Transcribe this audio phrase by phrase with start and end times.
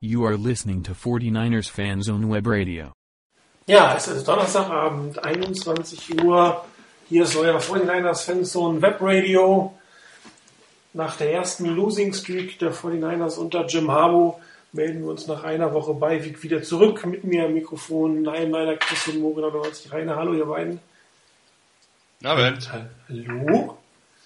[0.00, 2.92] You are listening to 49ers Fan Zone Web Radio.
[3.66, 6.64] Ja, es ist Donnerstagabend, 21 Uhr.
[7.08, 9.74] Hier ist euer 49ers Fanzone Web Radio.
[10.92, 14.38] Nach der ersten Losing Streak der 49ers unter Jim Harbaugh
[14.70, 17.04] melden wir uns nach einer Woche bei Vic wieder zurück.
[17.04, 20.14] Mit mir am Mikrofon, nein, meiner Christian Morin 90 Rainer.
[20.14, 20.78] Hallo, ihr beiden.
[22.22, 22.70] Abend.
[23.08, 23.76] Hallo.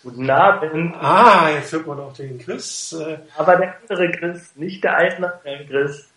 [0.03, 0.97] Guten Abend.
[1.01, 2.93] Ah, jetzt hört man auch den Chris.
[2.93, 6.09] Äh, Aber der andere Chris, nicht der altnachtige Chris,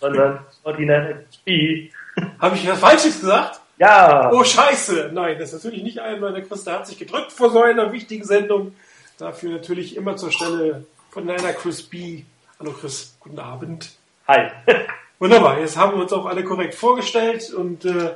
[0.00, 1.92] sondern 49 XP.
[2.40, 3.60] Habe ich was Falsches gesagt?
[3.78, 5.10] Ja, Oh, scheiße.
[5.14, 6.64] Nein, das ist natürlich nicht einmal der Chris.
[6.64, 8.74] Der hat sich gedrückt vor so einer wichtigen Sendung.
[9.18, 12.24] Dafür natürlich immer zur Stelle von einer Chris B.
[12.60, 13.90] Hallo Chris, guten Abend.
[14.28, 14.50] hi.
[15.18, 18.14] Wunderbar, jetzt haben wir uns auch alle korrekt vorgestellt und äh,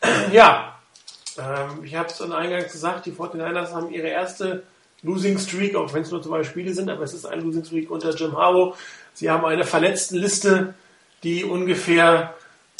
[0.32, 0.78] ja,
[1.38, 4.62] ähm, ich habe es an Eingang gesagt, die 49ers haben ihre erste
[5.02, 7.90] Losing Streak, auch wenn es nur zwei Spiele sind, aber es ist ein Losing Streak
[7.90, 8.76] unter Jim Harbaugh.
[9.14, 10.74] Sie haben eine Verletztenliste,
[11.22, 12.34] die ungefähr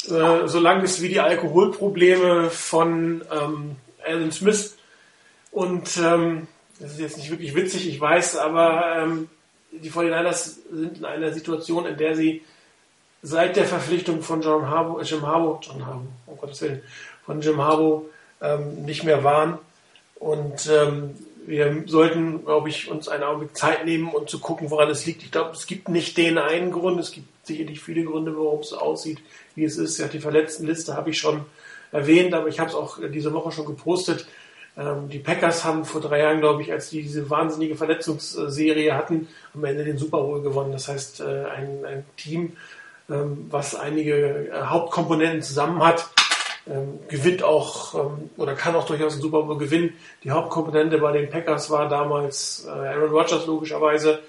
[0.05, 4.77] äh, so lang ist wie die Alkoholprobleme von ähm, Alan Smith.
[5.51, 6.47] Und ähm,
[6.79, 9.29] das ist jetzt nicht wirklich witzig, ich weiß, aber ähm,
[9.71, 12.43] die 49ers sind in einer Situation, in der sie
[13.21, 16.81] seit der Verpflichtung von John Harbaugh, äh, Jim Harbaugh, John Harbaugh, um Gottes Willen,
[17.25, 18.05] von Jim Harbaugh
[18.43, 19.57] ähm, nicht mehr waren.
[20.15, 24.89] Und ähm, wir sollten, glaube ich, uns einen Augenblick Zeit nehmen und zu gucken, woran
[24.89, 25.23] es liegt.
[25.23, 28.73] Ich glaube, es gibt nicht den einen Grund, es gibt sicherlich viele Gründe, warum es
[28.73, 29.19] aussieht,
[29.55, 29.97] wie es ist.
[29.97, 31.45] Ja, die Verletztenliste habe ich schon
[31.91, 34.25] erwähnt, aber ich habe es auch diese Woche schon gepostet.
[34.77, 39.27] Ähm, die Packers haben vor drei Jahren, glaube ich, als die diese wahnsinnige Verletzungsserie hatten,
[39.53, 40.71] am Ende den Super Bowl gewonnen.
[40.71, 42.53] Das heißt, äh, ein, ein Team,
[43.09, 46.09] ähm, was einige äh, Hauptkomponenten zusammen hat,
[46.69, 49.97] ähm, gewinnt auch ähm, oder kann auch durchaus einen Super Bowl gewinnen.
[50.23, 54.19] Die Hauptkomponente bei den Packers war damals äh, Aaron Rodgers logischerweise.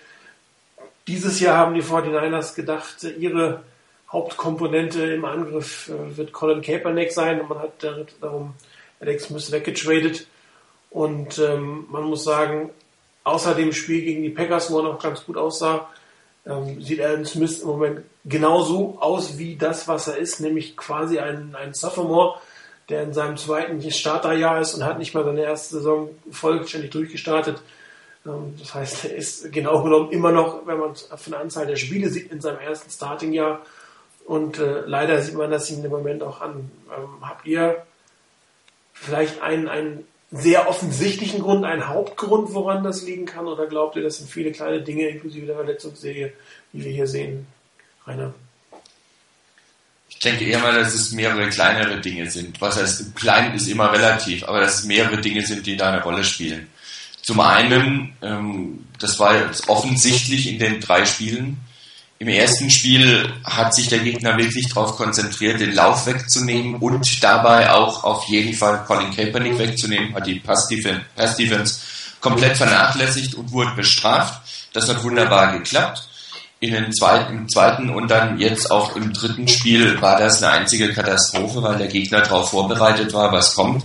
[1.06, 3.62] Dieses Jahr haben die 49ers gedacht, ihre
[4.10, 8.54] Hauptkomponente im Angriff äh, wird Colin Kaepernick sein und man hat dar- darum
[9.00, 10.26] Alex Smith weggetradet.
[10.90, 12.70] Und ähm, man muss sagen,
[13.24, 15.88] außer dem Spiel gegen die Packers, wo er noch ganz gut aussah,
[16.46, 21.18] ähm, sieht Alan Smith im Moment genauso aus wie das, was er ist, nämlich quasi
[21.18, 22.38] ein, ein Sophomore,
[22.88, 27.62] der in seinem zweiten Starterjahr ist und hat nicht mal seine erste Saison vollständig durchgestartet.
[28.26, 31.66] Ähm, das heißt, er ist genau genommen immer noch, wenn man es von der Anzahl
[31.66, 33.62] der Spiele sieht, in seinem ersten Startingjahr.
[34.26, 36.70] Und äh, leider sieht man das ihm im Moment auch an.
[36.96, 37.84] Ähm, habt ihr
[38.92, 43.46] vielleicht einen, einen sehr offensichtlichen Grund, einen Hauptgrund, woran das liegen kann?
[43.46, 46.32] Oder glaubt ihr, das sind viele kleine Dinge, inklusive der Verletzungsserie,
[46.72, 47.46] die wir hier sehen?
[48.06, 48.34] Rainer.
[50.08, 52.60] Ich denke eher mal, dass es mehrere kleinere Dinge sind.
[52.60, 56.02] Was heißt, klein ist immer relativ, aber dass es mehrere Dinge sind, die da eine
[56.02, 56.68] Rolle spielen.
[57.22, 61.58] Zum einen, ähm, das war jetzt offensichtlich in den drei Spielen.
[62.20, 67.72] Im ersten Spiel hat sich der Gegner wirklich darauf konzentriert, den Lauf wegzunehmen und dabei
[67.72, 71.80] auch auf jeden Fall Colin Kaepernick wegzunehmen, hat die Pass -Defense
[72.20, 74.40] komplett vernachlässigt und wurde bestraft.
[74.72, 76.08] Das hat wunderbar geklappt.
[76.60, 80.52] In den zweiten, im zweiten und dann jetzt auch im dritten Spiel war das eine
[80.52, 83.84] einzige Katastrophe, weil der Gegner darauf vorbereitet war, was kommt.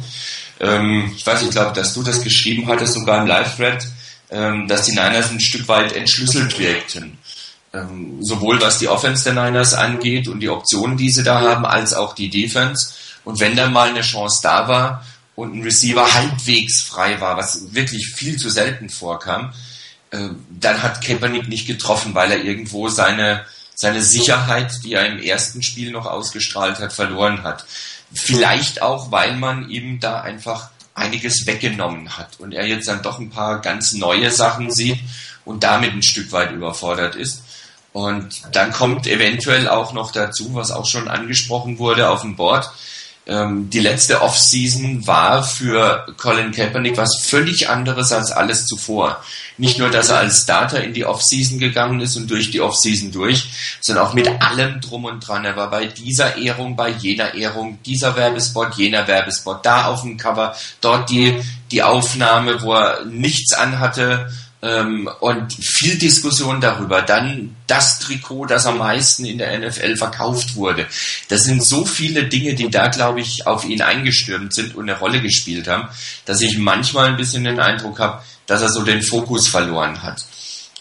[0.62, 3.85] Ähm, ich weiß, ich glaube, dass du das geschrieben hattest, sogar im Live-Thread,
[4.31, 7.18] ähm, dass die Niners ein Stück weit entschlüsselt wirkten.
[7.72, 11.66] Ähm, sowohl was die Offense der Niners angeht und die Optionen, die sie da haben,
[11.66, 12.94] als auch die Defense.
[13.24, 17.74] Und wenn dann mal eine Chance da war und ein Receiver halbwegs frei war, was
[17.74, 19.53] wirklich viel zu selten vorkam,
[20.12, 25.19] äh, dann hat Kaepernick nicht getroffen, weil er irgendwo seine, seine Sicherheit, die er im
[25.19, 27.66] ersten Spiel noch ausgestrahlt hat, verloren hat.
[28.12, 33.19] Vielleicht auch, weil man ihm da einfach einiges weggenommen hat und er jetzt dann doch
[33.19, 35.00] ein paar ganz neue Sachen sieht
[35.46, 37.44] und damit ein Stück weit überfordert ist.
[38.00, 42.70] Und dann kommt eventuell auch noch dazu, was auch schon angesprochen wurde auf dem Board,
[43.30, 49.24] ähm, die letzte Offseason war für Colin Kaepernick was völlig anderes als alles zuvor.
[49.58, 53.12] Nicht nur, dass er als Starter in die Offseason gegangen ist und durch die Offseason
[53.12, 55.45] durch, sondern auch mit allem drum und dran.
[55.45, 60.18] Er war bei dieser Ehrung, bei jener Ehrung, dieser Werbespot, jener Werbespot, da auf dem
[60.18, 67.01] Cover, dort die, die Aufnahme, wo er nichts anhatte, ähm, und viel Diskussion darüber.
[67.01, 70.88] Dann das Trikot, das am meisten in der NFL verkauft wurde.
[71.29, 75.00] Das sind so viele Dinge, die da, glaube ich, auf ihn eingestürmt sind und eine
[75.00, 75.88] Rolle gespielt haben,
[76.25, 80.25] dass ich manchmal ein bisschen den Eindruck habe, dass er so den Fokus verloren hat.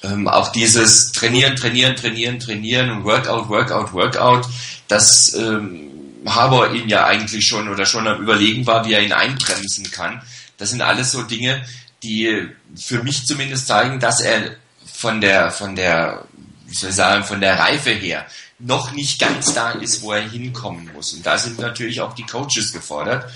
[0.02, 4.46] Ähm, auch dieses Trainieren, Trainieren, Trainieren, Trainieren und Workout, Workout, Workout,
[4.86, 5.90] das ähm,
[6.24, 10.22] Harbour ihn ja eigentlich schon oder schon am Überlegen war, wie er ihn einbremsen kann.
[10.56, 11.64] Das sind alles so Dinge,
[12.02, 16.24] die für mich zumindest zeigen, dass er von der, von der
[16.66, 18.26] wie soll ich sagen, von der Reife her
[18.58, 21.12] noch nicht ganz da ist, wo er hinkommen muss.
[21.12, 23.30] Und da sind natürlich auch die Coaches gefordert.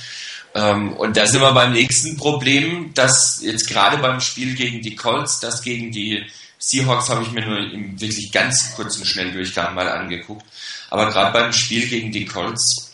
[0.55, 4.97] Ähm, und da sind wir beim nächsten Problem, dass jetzt gerade beim Spiel gegen die
[4.97, 6.27] Colts, das gegen die
[6.59, 10.45] Seahawks habe ich mir nur im wirklich ganz kurzen Schnelldurchgang mal angeguckt.
[10.91, 12.93] Aber gerade beim Spiel gegen die Colts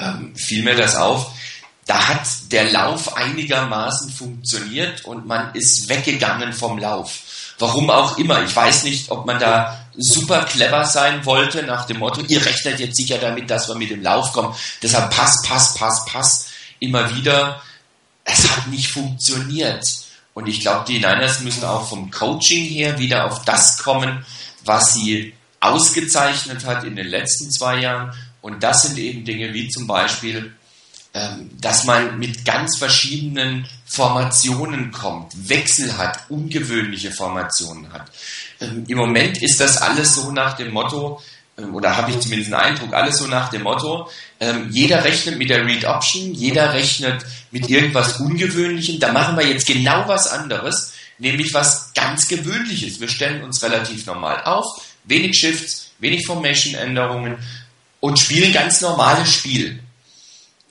[0.00, 1.32] ähm, fiel mir das auf.
[1.86, 7.20] Da hat der Lauf einigermaßen funktioniert und man ist weggegangen vom Lauf.
[7.58, 8.42] Warum auch immer.
[8.42, 12.80] Ich weiß nicht, ob man da super clever sein wollte nach dem Motto, ihr rechnet
[12.80, 14.54] jetzt sicher damit, dass wir mit dem Lauf kommen.
[14.82, 16.48] Deshalb Pass, Pass, Pass, Pass
[16.78, 17.60] immer wieder.
[18.24, 19.84] Es hat nicht funktioniert.
[20.34, 24.24] Und ich glaube, die Niners müssen auch vom Coaching her wieder auf das kommen,
[24.64, 28.12] was sie ausgezeichnet hat in den letzten zwei Jahren.
[28.40, 30.52] Und das sind eben Dinge wie zum Beispiel,
[31.60, 38.10] dass man mit ganz verschiedenen Formationen kommt, Wechsel hat, ungewöhnliche Formationen hat.
[38.60, 41.20] Ähm, Im Moment ist das alles so nach dem Motto,
[41.58, 44.08] ähm, oder habe ich zumindest einen Eindruck, alles so nach dem Motto,
[44.40, 49.46] ähm, jeder rechnet mit der Read Option, jeder rechnet mit irgendwas Ungewöhnlichem, da machen wir
[49.46, 53.00] jetzt genau was anderes, nämlich was ganz Gewöhnliches.
[53.00, 54.64] Wir stellen uns relativ normal auf,
[55.04, 57.36] wenig Shifts, wenig Formation-Änderungen
[58.00, 59.80] und spielen ganz normales Spiel.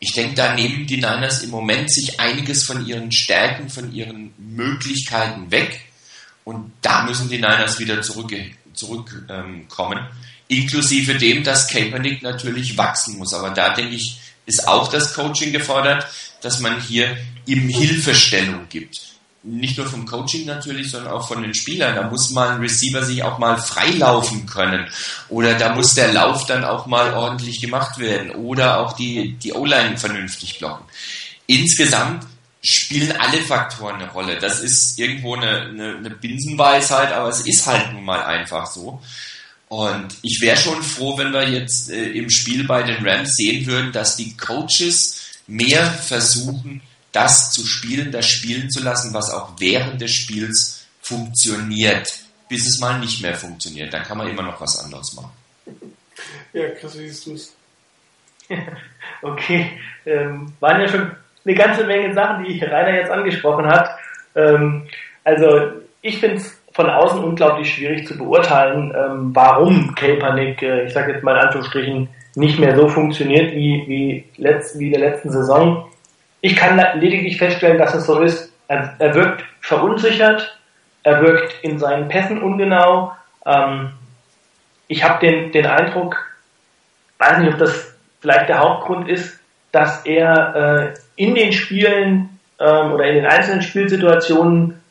[0.03, 4.33] Ich denke, da nehmen die Niners im Moment sich einiges von ihren Stärken, von ihren
[4.39, 5.79] Möglichkeiten weg.
[6.43, 8.57] Und da müssen die Niners wieder zurückkommen.
[8.73, 9.67] Zurück, ähm,
[10.47, 13.33] inklusive dem, dass Kaepernick natürlich wachsen muss.
[13.35, 16.07] Aber da denke ich, ist auch das Coaching gefordert,
[16.41, 17.15] dass man hier
[17.45, 19.10] ihm Hilfestellung gibt.
[19.43, 21.95] Nicht nur vom Coaching natürlich, sondern auch von den Spielern.
[21.95, 24.87] Da muss mal ein Receiver sich auch mal freilaufen können.
[25.29, 28.31] Oder da muss der Lauf dann auch mal ordentlich gemacht werden.
[28.31, 30.85] Oder auch die, die O-Line vernünftig blocken.
[31.47, 32.27] Insgesamt
[32.61, 34.37] spielen alle Faktoren eine Rolle.
[34.37, 39.01] Das ist irgendwo eine, eine, eine Binsenweisheit, aber es ist halt nun mal einfach so.
[39.67, 43.65] Und ich wäre schon froh, wenn wir jetzt äh, im Spiel bei den Rams sehen
[43.65, 49.53] würden, dass die Coaches mehr versuchen, das zu spielen, das spielen zu lassen, was auch
[49.59, 52.11] während des Spiels funktioniert,
[52.47, 53.93] bis es mal nicht mehr funktioniert.
[53.93, 55.31] Dann kann man immer noch was anderes machen.
[56.53, 57.55] Ja, Chris, wie siehst du es?
[59.21, 61.11] okay, ähm, waren ja schon
[61.45, 63.89] eine ganze Menge Sachen, die Rainer jetzt angesprochen hat.
[64.35, 64.87] Ähm,
[65.23, 65.71] also
[66.01, 71.13] ich finde es von außen unglaublich schwierig zu beurteilen, ähm, warum Kaepernick, äh, ich sage
[71.13, 75.31] jetzt mal in Anführungsstrichen, nicht mehr so funktioniert wie, wie, letzt, wie in der letzten
[75.31, 75.90] Saison.
[76.41, 78.51] Ich kann lediglich feststellen, dass es so ist.
[78.67, 80.57] Er, er wirkt verunsichert,
[81.03, 83.13] er wirkt in seinen Pässen ungenau.
[83.45, 83.91] Ähm,
[84.87, 86.17] ich habe den, den Eindruck,
[87.19, 89.39] weiß nicht, ob das vielleicht der Hauptgrund ist,
[89.71, 94.81] dass er äh, in den Spielen ähm, oder in den einzelnen Spielsituationen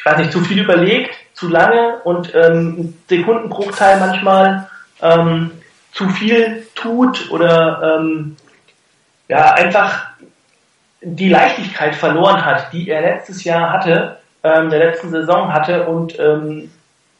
[0.00, 4.66] ich weiß nicht, zu viel überlegt, zu lange und ähm, Sekundenbruchteil manchmal
[5.02, 5.50] ähm,
[5.92, 8.36] zu viel tut oder ähm,
[9.28, 10.09] ja einfach
[11.02, 16.18] die Leichtigkeit verloren hat, die er letztes Jahr hatte, ähm, der letzten Saison hatte und
[16.18, 16.70] ähm,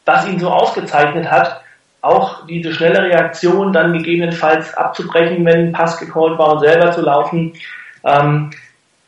[0.04, 1.60] was ihn so ausgezeichnet hat,
[2.02, 7.02] auch diese schnelle Reaktion dann gegebenenfalls abzubrechen, wenn ein Pass gecallt war und selber zu
[7.02, 7.52] laufen.
[8.04, 8.50] Ähm,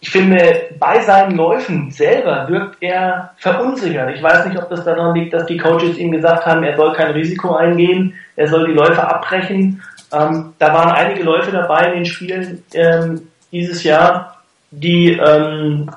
[0.01, 4.11] ich finde, bei seinen Läufen selber wirkt er verunsichert.
[4.15, 6.93] Ich weiß nicht, ob das daran liegt, dass die Coaches ihm gesagt haben, er soll
[6.93, 9.81] kein Risiko eingehen, er soll die Läufe abbrechen.
[10.13, 14.32] Ähm, da waren einige Läufe dabei in den Spielen ähm, dieses Jahr,
[14.73, 15.91] die, ähm,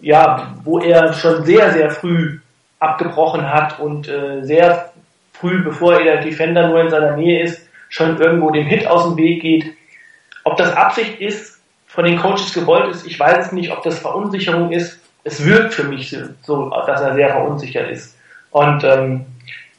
[0.00, 2.40] ja, wo er schon sehr, sehr früh
[2.80, 4.92] abgebrochen hat und äh, sehr
[5.32, 9.04] früh, bevor er der Defender nur in seiner Nähe ist, schon irgendwo dem Hit aus
[9.04, 9.72] dem Weg geht.
[10.42, 11.54] Ob das Absicht ist,
[11.86, 13.06] von den Coaches gewollt ist.
[13.06, 14.98] Ich weiß es nicht, ob das Verunsicherung ist.
[15.22, 18.18] Es wirkt für mich so, dass er sehr verunsichert ist.
[18.50, 19.26] Und ähm,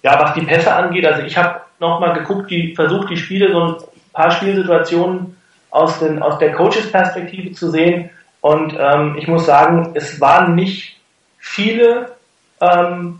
[0.01, 3.61] ja, was die Pässe angeht, also ich habe nochmal geguckt, die versucht die Spiele, so
[3.61, 3.75] ein
[4.13, 5.35] paar Spielsituationen
[5.71, 8.09] aus, den, aus der Coaches-Perspektive zu sehen.
[8.45, 11.01] Und ähm, ich muss sagen, es waren nicht
[11.39, 12.11] viele
[12.61, 13.19] ähm,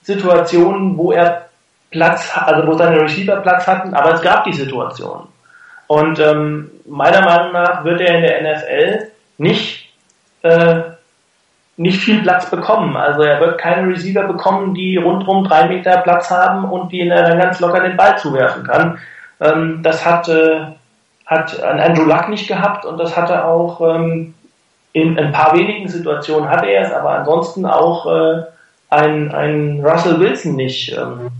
[0.00, 1.50] Situationen, wo er
[1.90, 5.26] Platz, also wo seine Receiver Platz hatten, aber es gab die Situationen.
[5.86, 9.92] Und ähm, meiner Meinung nach wird er in der NFL nicht,
[10.40, 10.80] äh,
[11.76, 12.96] nicht viel Platz bekommen.
[12.96, 17.22] Also er wird keine Receiver bekommen, die rundrum drei Meter Platz haben und die er
[17.22, 18.98] dann ganz locker den Ball zuwerfen kann.
[19.42, 20.68] Ähm, das hat, äh,
[21.26, 24.32] hat Andrew Luck nicht gehabt und das hatte auch ähm,
[24.94, 28.44] in ein paar wenigen Situationen hatte er es, aber ansonsten auch äh,
[28.90, 30.96] ein, ein Russell Wilson nicht.
[30.96, 31.30] Ähm,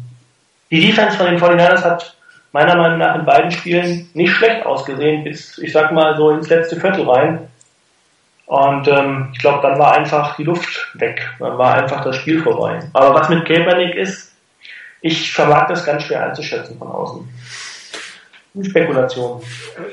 [0.70, 2.16] die Defense von den 49ers hat
[2.50, 6.48] meiner Meinung nach in beiden Spielen nicht schlecht ausgesehen, bis, ich sag mal, so ins
[6.48, 7.48] letzte Viertel rein.
[8.46, 11.30] Und ähm, ich glaube, dann war einfach die Luft weg.
[11.38, 12.80] Dann war einfach das Spiel vorbei.
[12.92, 14.32] Aber was mit Kaepernick ist,
[15.00, 17.28] Ich vermag das ganz schwer einzuschätzen von außen.
[18.62, 19.42] Spekulation.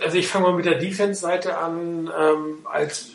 [0.03, 2.09] Also ich fange mal mit der Defense-Seite an.
[2.17, 3.11] Ähm, als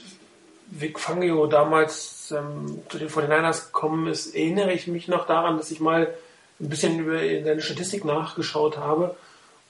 [0.71, 5.71] Vic Fangio damals ähm, zu den 49ers gekommen ist, erinnere ich mich noch daran, dass
[5.71, 6.15] ich mal
[6.61, 9.17] ein bisschen über seine Statistik nachgeschaut habe.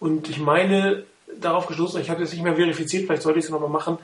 [0.01, 1.05] Und ich meine,
[1.41, 3.99] darauf gestoßen, ich habe das nicht mehr verifiziert, vielleicht sollte ich es nochmal machen,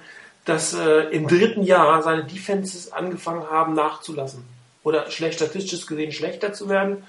[0.44, 4.44] dass äh, im dritten Jahr seine Defenses angefangen haben nachzulassen.
[4.82, 7.04] Oder schlecht statistisch gesehen schlechter zu werden.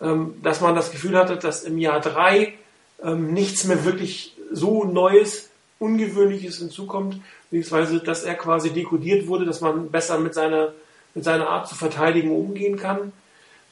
[0.00, 2.54] Ähm, dass man das Gefühl hatte, dass im Jahr drei
[3.02, 7.20] ähm, nichts mehr wirklich so Neues, Ungewöhnliches hinzukommt,
[7.54, 10.72] beziehungsweise dass er quasi dekodiert wurde, dass man besser mit seiner,
[11.14, 13.12] mit seiner Art zu verteidigen umgehen kann.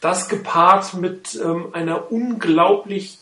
[0.01, 3.19] Das gepaart mit ähm, einer unglaublich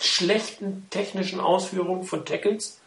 [0.00, 2.78] schlechten technischen Ausführung von Tackles.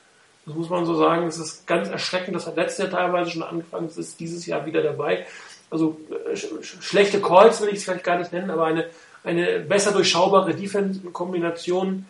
[0.45, 1.27] Das muss man so sagen.
[1.27, 2.35] Es ist ganz erschreckend.
[2.35, 3.87] Das hat letztes Jahr teilweise schon angefangen.
[3.87, 5.25] Es ist dieses Jahr wieder dabei.
[5.69, 5.97] Also
[6.29, 6.47] äh, sch
[6.81, 8.87] schlechte Calls will ich es vielleicht gar nicht nennen, aber eine,
[9.23, 12.05] eine besser durchschaubare Defense in Kombination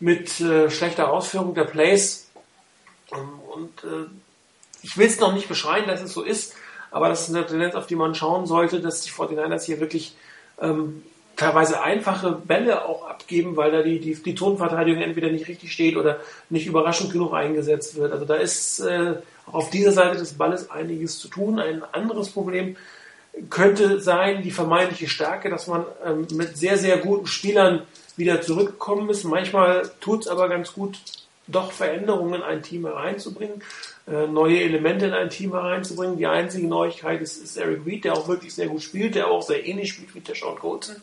[0.00, 2.28] mit äh, schlechter Ausführung der Plays.
[3.12, 4.06] Ähm, und äh,
[4.82, 6.54] ich will es noch nicht beschreien, dass es so ist,
[6.90, 10.14] aber das ist eine Tendenz, auf die man schauen sollte, dass die 49ers hier wirklich
[10.60, 11.02] ähm,
[11.36, 15.96] teilweise einfache Bälle auch abgeben, weil da die, die, die Tonverteidigung entweder nicht richtig steht
[15.96, 16.20] oder
[16.50, 18.12] nicht überraschend genug eingesetzt wird.
[18.12, 19.14] Also da ist äh,
[19.50, 21.58] auf dieser Seite des Balles einiges zu tun.
[21.58, 22.76] Ein anderes Problem
[23.48, 27.82] könnte sein die vermeintliche Stärke, dass man ähm, mit sehr, sehr guten Spielern
[28.16, 29.24] wieder zurückgekommen ist.
[29.24, 30.98] Manchmal tut es aber ganz gut,
[31.46, 33.62] doch Veränderungen in ein Team hereinzubringen,
[34.06, 36.16] äh, neue Elemente in ein Team hereinzubringen.
[36.16, 39.42] Die einzige Neuigkeit ist, ist Eric Reed, der auch wirklich sehr gut spielt, der auch
[39.42, 40.96] sehr ähnlich spielt wie der Sean Colton.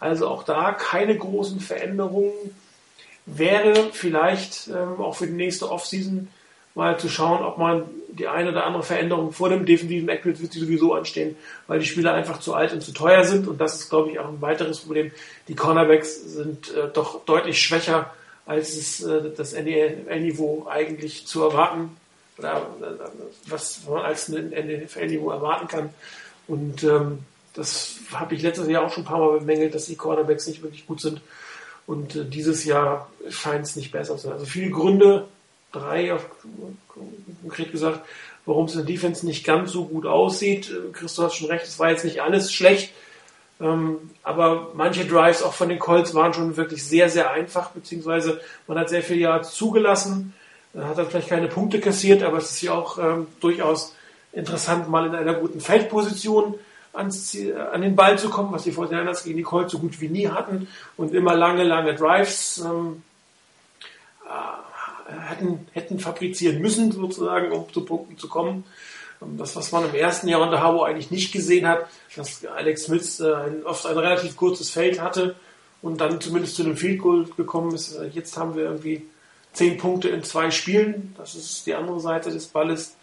[0.00, 2.32] Also auch da keine großen Veränderungen.
[3.26, 6.28] Wäre vielleicht ähm, auch für die nächste Offseason
[6.74, 10.52] mal zu schauen, ob man die eine oder andere Veränderung vor dem defensiven Backfield wird
[10.52, 13.48] sie sowieso anstehen, weil die Spieler einfach zu alt und zu teuer sind.
[13.48, 15.10] Und das ist, glaube ich, auch ein weiteres Problem.
[15.48, 18.12] Die Cornerbacks sind äh, doch deutlich schwächer,
[18.48, 21.96] als es äh, das NFL-Niveau eigentlich zu erwarten
[22.38, 22.66] oder
[23.46, 25.90] was man als ein NFL-Niveau erwarten kann.
[26.46, 27.18] Und ähm,
[27.52, 30.62] das habe ich letztes Jahr auch schon ein paar Mal bemängelt, dass die Cornerbacks nicht
[30.62, 31.20] wirklich gut sind.
[31.86, 34.32] Und äh, dieses Jahr scheint es nicht besser zu sein.
[34.32, 35.28] Also viele Gründe,
[35.70, 36.24] drei auf,
[37.42, 38.00] konkret gesagt,
[38.46, 40.70] warum es in der Defense nicht ganz so gut aussieht.
[40.70, 42.94] Äh, Christoph hat schon recht, es war jetzt nicht alles schlecht.
[43.60, 48.40] Ähm, aber manche Drives auch von den Colts waren schon wirklich sehr, sehr einfach, beziehungsweise
[48.66, 50.34] man hat sehr viel Yards zugelassen,
[50.74, 53.94] hat dann vielleicht keine Punkte kassiert, aber es ist ja auch ähm, durchaus
[54.32, 56.54] interessant, mal in einer guten Feldposition
[56.92, 57.36] ans,
[57.72, 60.28] an den Ball zu kommen, was die 49 gegen die Colts so gut wie nie
[60.28, 63.02] hatten und immer lange, lange Drives ähm,
[64.24, 68.64] äh, hätten, hätten fabrizieren müssen, sozusagen, um zu Punkten zu kommen.
[69.20, 73.20] Das, was man im ersten Jahr unter Harbour eigentlich nicht gesehen hat, dass Alex Smith
[73.20, 75.34] äh, oft ein relativ kurzes Feld hatte
[75.82, 77.96] und dann zumindest zu einem Field Goal gekommen ist.
[77.96, 79.06] Äh, jetzt haben wir irgendwie
[79.52, 81.14] zehn Punkte in zwei Spielen.
[81.16, 82.94] Das ist die andere Seite des Balles.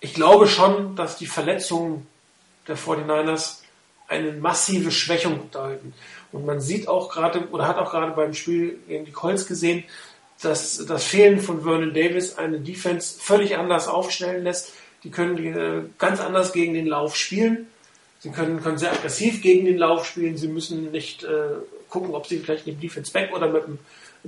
[0.00, 2.06] Ich glaube schon, dass die Verletzungen
[2.66, 3.58] der 49ers
[4.08, 5.94] eine massive Schwächung bedeuten.
[6.32, 9.84] Und man sieht auch gerade, oder hat auch gerade beim Spiel gegen die Colts gesehen,
[10.42, 14.72] dass das Fehlen von Vernon Davis eine Defense völlig anders aufstellen lässt.
[15.04, 17.66] Die können äh, ganz anders gegen den Lauf spielen.
[18.20, 20.36] Sie können, können sehr aggressiv gegen den Lauf spielen.
[20.36, 21.28] Sie müssen nicht äh,
[21.88, 23.78] gucken, ob sie vielleicht im Defense Back oder mit einem,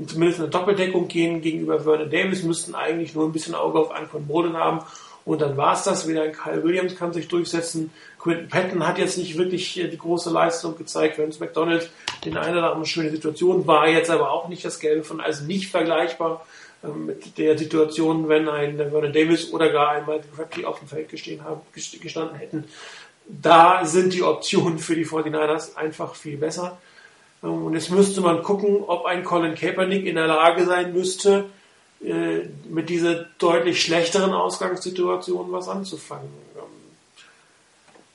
[0.07, 4.27] zumindest eine Doppeldeckung gehen gegenüber Vernon Davis, müssten eigentlich nur ein bisschen Auge auf Anquan
[4.27, 4.85] Boden haben
[5.25, 6.09] und dann war es das.
[6.09, 7.91] Wieder Kyle Williams kann sich durchsetzen.
[8.23, 11.19] Quinton Patton hat jetzt nicht wirklich äh, die große Leistung gezeigt.
[11.19, 11.91] Vince McDonald
[12.25, 15.45] den eine oder andere schöne Situation war jetzt aber auch nicht das Gelbe von, also
[15.45, 16.47] nicht vergleichbar
[16.85, 21.09] ähm, mit der Situation, wenn ein Vernon Davis oder gar einmal Crabtree auf dem Feld
[21.09, 22.65] gestanden hätten.
[23.27, 26.79] Da sind die Optionen für die 49ers einfach viel besser.
[27.43, 31.47] Ähm, und jetzt müsste man gucken, ob ein Colin Kaepernick in der Lage sein müsste,
[32.05, 36.31] äh, mit dieser deutlich schlechteren Ausgangssituation was anzufangen.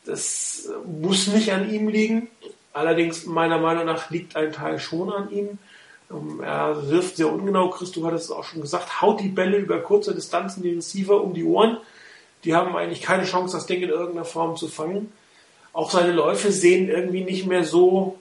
[0.08, 2.30] Das muss nicht an ihm liegen.
[2.74, 5.58] Allerdings meiner Meinung nach liegt ein Teil schon an ihm.
[6.10, 9.80] Ähm, er wirft sehr ungenau, Christoph hat es auch schon gesagt, haut die Bälle über
[9.80, 11.78] kurze Distanzen die Receiver um die Ohren.
[12.44, 15.12] Die haben eigentlich keine Chance, das Ding in irgendeiner Form zu fangen.
[15.74, 18.18] Auch seine Läufe sehen irgendwie nicht mehr so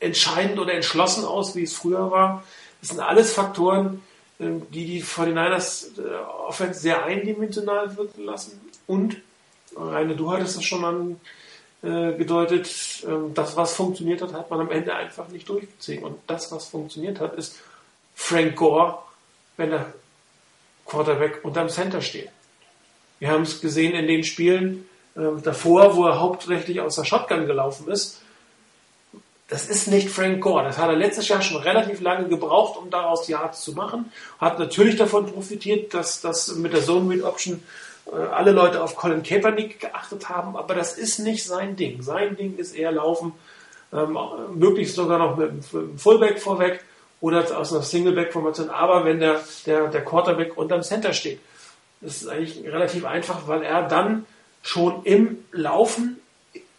[0.00, 2.44] entscheidend oder entschlossen aus, wie es früher war.
[2.80, 4.02] Das sind alles Faktoren,
[4.38, 6.14] ähm, die die 49ers äh,
[6.46, 8.60] Offense sehr eindimensional wirken lassen.
[8.86, 9.16] Und,
[9.76, 10.84] Reine, du hattest das schon
[11.82, 12.68] angedeutet,
[13.02, 16.04] äh, ähm, das, was funktioniert hat, hat man am Ende einfach nicht durchgezogen.
[16.04, 17.60] Und das, was funktioniert hat, ist
[18.14, 18.98] Frank Gore,
[19.56, 19.92] wenn der
[20.86, 22.30] Quarterback unterm Center steht.
[23.18, 27.46] Wir haben es gesehen in den Spielen äh, davor, wo er hauptsächlich aus der Shotgun
[27.46, 28.20] gelaufen ist.
[29.48, 30.64] das ist nicht Frank Gore.
[30.64, 34.12] Das hat er letztes Jahr schon relativ lange gebraucht, um daraus die Yards zu machen.
[34.40, 37.62] Hat natürlich davon profitiert, dass das mit der Zone Read Option
[38.12, 42.02] alle Leute auf Colin Kaepernick geachtet haben, aber das ist nicht sein Ding.
[42.02, 43.32] Sein Ding ist eher Laufen,
[43.92, 44.18] ähm,
[44.54, 46.84] möglichst sogar noch mit einem Fullback vorweg
[47.20, 51.40] oder aus einer Singleback-Formation, aber wenn der, der, der Quarterback unterm Center steht.
[52.00, 54.26] Das ist eigentlich relativ einfach, weil er dann
[54.62, 56.20] schon im Laufen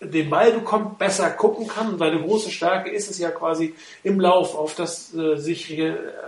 [0.02, 1.94] den Ball bekommt, besser gucken kann.
[1.94, 5.80] Und seine große Stärke ist es ja quasi im Lauf auf das äh, sich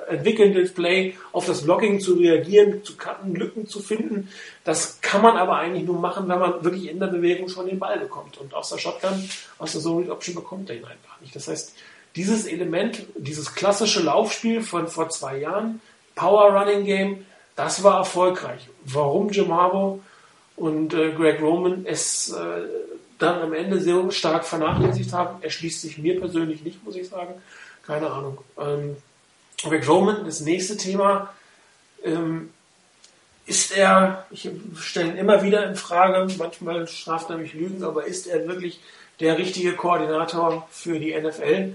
[0.07, 4.29] entwickelnde Play, auf das Blocking zu reagieren, zu cutten, Lücken zu finden.
[4.63, 7.79] Das kann man aber eigentlich nur machen, wenn man wirklich in der Bewegung schon den
[7.79, 8.37] Ball bekommt.
[8.37, 11.35] Und aus der Shotgun, aus der Zone Option bekommt er ihn einfach nicht.
[11.35, 11.73] Das heißt,
[12.15, 15.81] dieses Element, dieses klassische Laufspiel von vor zwei Jahren,
[16.15, 18.69] Power Running Game, das war erfolgreich.
[18.85, 19.99] Warum Jim Harbaugh
[20.55, 22.63] und äh, Greg Roman es äh,
[23.17, 27.35] dann am Ende sehr stark vernachlässigt haben, erschließt sich mir persönlich nicht, muss ich sagen.
[27.85, 28.39] Keine Ahnung.
[28.59, 28.97] Ähm,
[29.63, 31.33] Greg Roman, das nächste Thema.
[32.03, 32.49] Ähm,
[33.45, 38.05] ist er, ich stelle ihn immer wieder in Frage, manchmal straft er mich Lügen, aber
[38.05, 38.81] ist er wirklich
[39.21, 41.73] der richtige Koordinator für die NFL?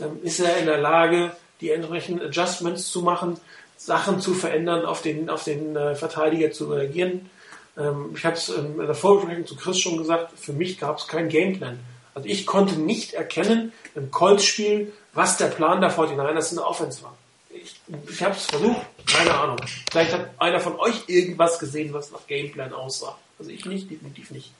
[0.00, 3.40] Ähm, ist er in der Lage, die entsprechenden Adjustments zu machen,
[3.78, 7.30] Sachen zu verändern, auf den, auf den äh, Verteidiger zu reagieren?
[7.76, 11.06] Ähm, ich habe es in der Vorbesprechung zu Chris schon gesagt, für mich gab es
[11.06, 11.78] keinen Gameplan.
[12.14, 17.02] Also ich konnte nicht erkennen im Colts-Spiel, was der Plan der 49ers in der Offense
[17.02, 17.16] war.
[17.50, 17.76] Ich,
[18.08, 19.58] ich habe es versucht, keine Ahnung.
[19.90, 23.16] Vielleicht hat einer von euch irgendwas gesehen, was nach Gameplan aussah.
[23.38, 24.50] Also ich nicht, definitiv nicht.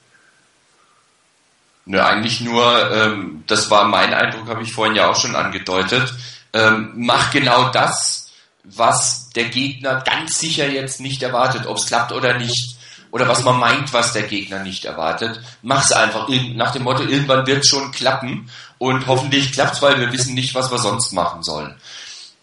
[1.85, 6.13] Nö, eigentlich nur, ähm, das war mein Eindruck, habe ich vorhin ja auch schon angedeutet.
[6.53, 8.31] Ähm, mach genau das,
[8.63, 12.76] was der Gegner ganz sicher jetzt nicht erwartet, ob es klappt oder nicht
[13.17, 15.41] oder was man meint, was der Gegner nicht erwartet.
[15.63, 18.47] Mach's einfach nach dem Motto, irgendwann wird schon klappen
[18.77, 21.75] und hoffentlich klappt's, weil wir wissen nicht, was wir sonst machen sollen.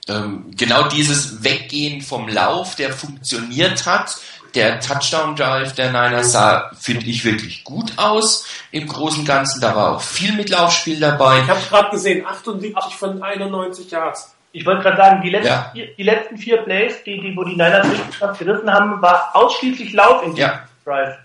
[0.09, 4.16] Ähm, genau dieses Weggehen vom Lauf, der funktioniert hat,
[4.57, 9.61] der Touchdown Drive der Niners sah, finde ich, wirklich gut aus im Großen und Ganzen.
[9.61, 11.40] Da war auch viel mit Laufspiel dabei.
[11.40, 14.35] Ich habe gerade gesehen, 78 von 91 Yards.
[14.51, 15.70] Ich wollte gerade sagen, die letzten, ja.
[15.72, 19.92] vier, die letzten vier Plays, die, die, wo die Niners richtig gerissen haben, war ausschließlich
[19.92, 20.62] Lauf in ja.
[20.85, 21.16] Drive.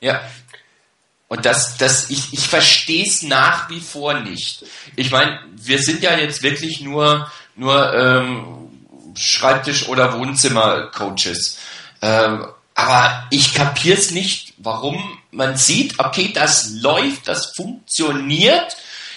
[0.00, 0.20] Ja.
[1.28, 4.64] Und das, das, ich, ich verstehe es nach wie vor nicht.
[4.96, 11.58] Ich meine, wir sind ja jetzt wirklich nur, nur ähm, Schreibtisch- oder Wohnzimmer-Coaches.
[12.00, 18.76] Ähm, aber ich kapiere es nicht, warum man sieht, okay, das läuft, das funktioniert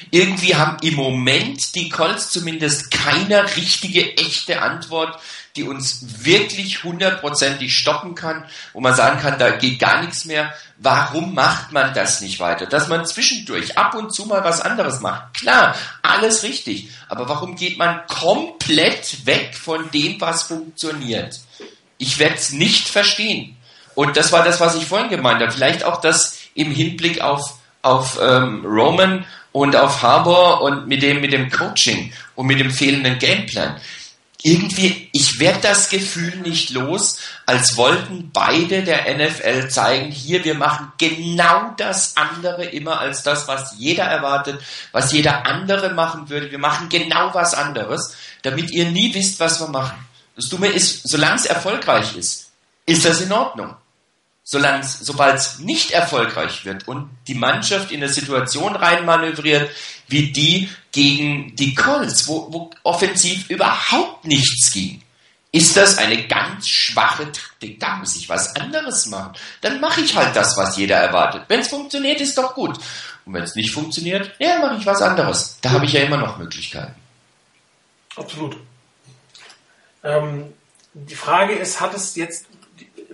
[0.10, 5.20] irgendwie haben im Moment die Colts zumindest keine richtige, echte Antwort,
[5.56, 10.54] die uns wirklich hundertprozentig stoppen kann, wo man sagen kann, da geht gar nichts mehr.
[10.78, 12.66] Warum macht man das nicht weiter?
[12.66, 15.34] Dass man zwischendurch ab und zu mal was anderes macht.
[15.34, 16.90] Klar, alles richtig.
[17.10, 21.40] Aber warum geht man komplett weg von dem, was funktioniert?
[21.98, 23.58] Ich werde es nicht verstehen.
[23.94, 25.52] Und das war das, was ich vorhin gemeint habe.
[25.52, 31.22] Vielleicht auch das im Hinblick auf, auf ähm, Roman und auf Harbour und mit dem,
[31.22, 33.80] mit dem Coaching und mit dem fehlenden Gameplan.
[34.44, 40.56] Irgendwie, ich werde das Gefühl nicht los, als wollten beide der NFL zeigen, hier, wir
[40.56, 44.60] machen genau das andere immer als das, was jeder erwartet,
[44.92, 46.50] was jeder andere machen würde.
[46.50, 50.08] Wir machen genau was anderes, damit ihr nie wisst, was wir machen.
[50.36, 52.50] Das Dumme ist, solange es erfolgreich ist,
[52.86, 53.76] ist das in Ordnung
[54.52, 59.72] sobald es nicht erfolgreich wird und die Mannschaft in eine Situation reinmanövriert,
[60.08, 65.02] wie die gegen die Colts, wo, wo offensiv überhaupt nichts ging,
[65.54, 67.80] ist das eine ganz schwache Taktik.
[67.80, 69.34] Da muss ich was anderes machen.
[69.62, 71.44] Dann mache ich halt das, was jeder erwartet.
[71.48, 72.78] Wenn es funktioniert, ist doch gut.
[73.26, 75.58] Und wenn es nicht funktioniert, ja, mache ich was anderes.
[75.62, 76.96] Da habe ich ja immer noch Möglichkeiten.
[78.16, 78.58] Absolut.
[80.04, 80.54] Ähm,
[80.94, 82.48] die Frage ist, hat es jetzt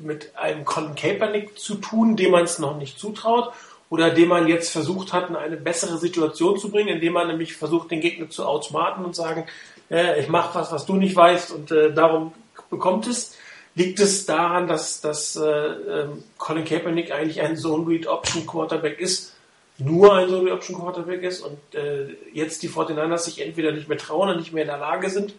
[0.02, 3.54] mit einem Colin Kaepernick zu tun, dem man es noch nicht zutraut
[3.90, 7.56] oder dem man jetzt versucht hat, in eine bessere Situation zu bringen, indem man nämlich
[7.56, 9.46] versucht, den Gegner zu outsmarten und sagen,
[9.90, 12.34] äh, ich mache was, was du nicht weißt und äh, darum
[12.70, 13.36] bekommt es.
[13.76, 19.00] Liegt es daran, dass, dass äh, ähm, Colin Kaepernick eigentlich ein Zone Read Option Quarterback
[19.00, 19.36] ist,
[19.78, 23.88] nur ein Zone Read Option Quarterback ist und äh, jetzt die 49ers sich entweder nicht
[23.88, 25.36] mehr trauen oder nicht mehr in der Lage sind,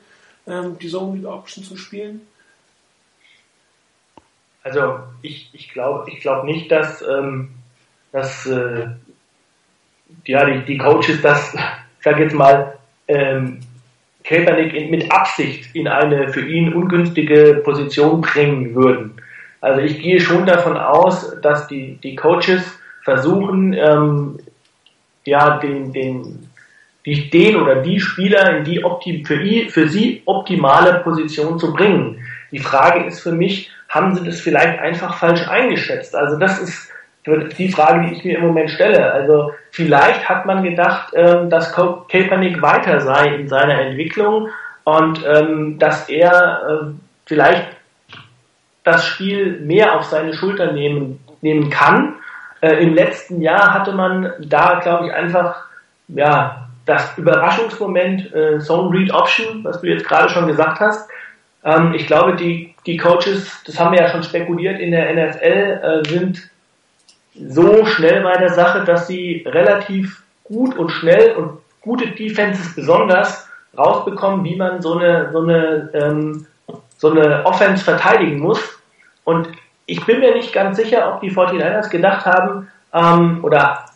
[0.46, 2.26] ähm, die Zone Read Option zu spielen?
[4.62, 7.50] Also ich, ich glaube ich glaub nicht, dass, ähm,
[8.12, 8.88] dass äh,
[10.24, 11.56] ja, die, die Coaches das,
[12.00, 13.60] sag jetzt mal, ähm,
[14.24, 19.14] Kaepernick mit Absicht in eine für ihn ungünstige Position bringen würden.
[19.60, 24.38] Also ich gehe schon davon aus, dass die, die Coaches versuchen, ähm,
[25.24, 26.48] ja, den, den,
[27.06, 31.72] die, den oder die Spieler in die optim, für, ihn, für sie optimale Position zu
[31.72, 32.22] bringen.
[32.52, 36.14] Die Frage ist für mich, haben sie das vielleicht einfach falsch eingeschätzt?
[36.14, 36.92] Also das ist
[37.58, 39.12] die Frage, die ich mir im Moment stelle.
[39.12, 44.48] Also vielleicht hat man gedacht, ähm, dass Kaepernick weiter sei in seiner Entwicklung
[44.84, 46.86] und ähm, dass er äh,
[47.26, 47.66] vielleicht
[48.84, 52.14] das Spiel mehr auf seine Schulter nehmen, nehmen kann.
[52.60, 55.66] Äh, Im letzten Jahr hatte man da, glaube ich, einfach
[56.08, 61.10] ja, das Überraschungsmoment äh, Zone Read Option, was du jetzt gerade schon gesagt hast.
[61.64, 66.02] Ähm, ich glaube, die, die Coaches, das haben wir ja schon spekuliert in der NFL,
[66.04, 66.50] äh, sind
[67.34, 73.48] so schnell bei der Sache, dass sie relativ gut und schnell und gute Defenses besonders
[73.76, 76.46] rausbekommen, wie man so eine, so eine, ähm,
[76.96, 78.60] so eine Offense verteidigen muss.
[79.24, 79.48] Und
[79.86, 83.86] ich bin mir nicht ganz sicher, ob die 49ers gedacht haben ähm, oder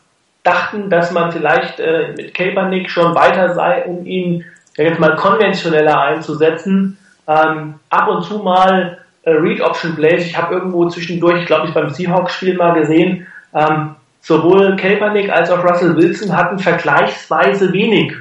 [0.42, 4.44] dachten, dass man vielleicht äh, mit Kaepernick schon weiter sei, um ihn
[4.76, 6.98] jetzt mal konventioneller einzusetzen.
[7.26, 10.26] Ähm, ab und zu mal äh, Read Option Plays.
[10.26, 15.64] Ich habe irgendwo zwischendurch, glaube ich beim Seahawks-Spiel mal gesehen, ähm, sowohl Kaepernick als auch
[15.64, 18.14] Russell Wilson hatten vergleichsweise wenig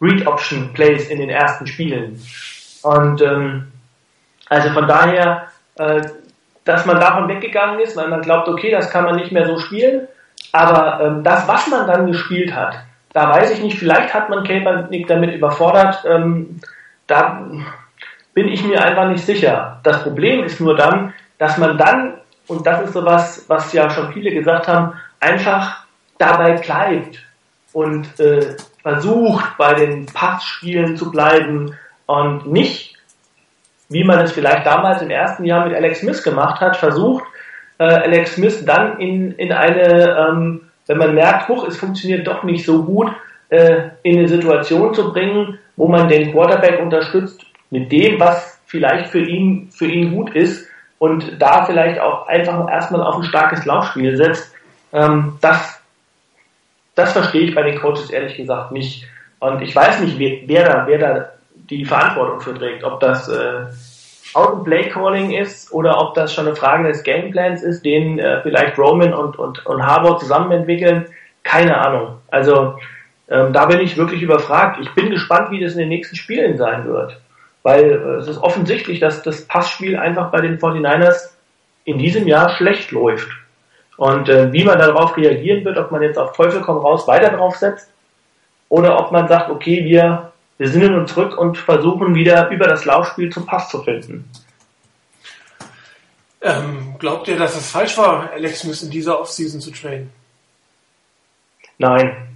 [0.00, 2.20] Read Option Plays in den ersten Spielen.
[2.82, 3.68] Und ähm,
[4.48, 6.02] also von daher, äh,
[6.64, 9.58] dass man davon weggegangen ist, weil man glaubt, okay, das kann man nicht mehr so
[9.58, 10.06] spielen.
[10.52, 12.76] Aber ähm, das, was man dann gespielt hat,
[13.12, 16.04] da weiß ich nicht, vielleicht hat man Kaepernick damit überfordert.
[16.06, 16.60] Ähm,
[17.06, 17.42] da
[18.36, 19.80] bin ich mir einfach nicht sicher.
[19.82, 24.12] Das Problem ist nur dann, dass man dann, und das ist sowas, was ja schon
[24.12, 25.86] viele gesagt haben, einfach
[26.18, 27.18] dabei bleibt
[27.72, 32.98] und äh, versucht, bei den Passspielen zu bleiben und nicht,
[33.88, 37.24] wie man es vielleicht damals im ersten Jahr mit Alex Smith gemacht hat, versucht,
[37.78, 42.42] äh, Alex Smith dann in, in eine, ähm, wenn man merkt, huch, es funktioniert doch
[42.42, 43.10] nicht so gut,
[43.48, 49.08] äh, in eine Situation zu bringen, wo man den Quarterback unterstützt mit dem, was vielleicht
[49.08, 50.66] für ihn, für ihn gut ist
[50.98, 54.52] und da vielleicht auch einfach erstmal auf ein starkes Laufspiel setzt.
[54.92, 55.80] Ähm, das,
[56.94, 59.06] das verstehe ich bei den Coaches ehrlich gesagt nicht.
[59.38, 63.28] Und ich weiß nicht, wer, wer da, wer da die Verantwortung für trägt, ob das
[63.28, 63.66] äh,
[64.34, 68.40] Out Play Calling ist oder ob das schon eine Frage des Gameplans ist, den äh,
[68.42, 71.06] vielleicht Roman und, und, und Harbour zusammen entwickeln.
[71.42, 72.18] Keine Ahnung.
[72.28, 72.76] Also
[73.28, 74.78] ähm, da bin ich wirklich überfragt.
[74.80, 77.20] Ich bin gespannt, wie das in den nächsten Spielen sein wird.
[77.66, 81.30] Weil äh, es ist offensichtlich, dass das Passspiel einfach bei den 49ers
[81.84, 83.26] in diesem Jahr schlecht läuft.
[83.96, 87.30] Und äh, wie man darauf reagieren wird, ob man jetzt auf Teufel komm raus weiter
[87.30, 87.90] drauf setzt
[88.68, 92.84] oder ob man sagt, okay, wir wir sinnen uns zurück und versuchen wieder über das
[92.84, 94.30] Laufspiel zum Pass zu finden.
[96.40, 100.12] Ähm, glaubt ihr, dass es falsch war, Alex Smith in dieser Offseason zu trainen?
[101.78, 102.28] Nein.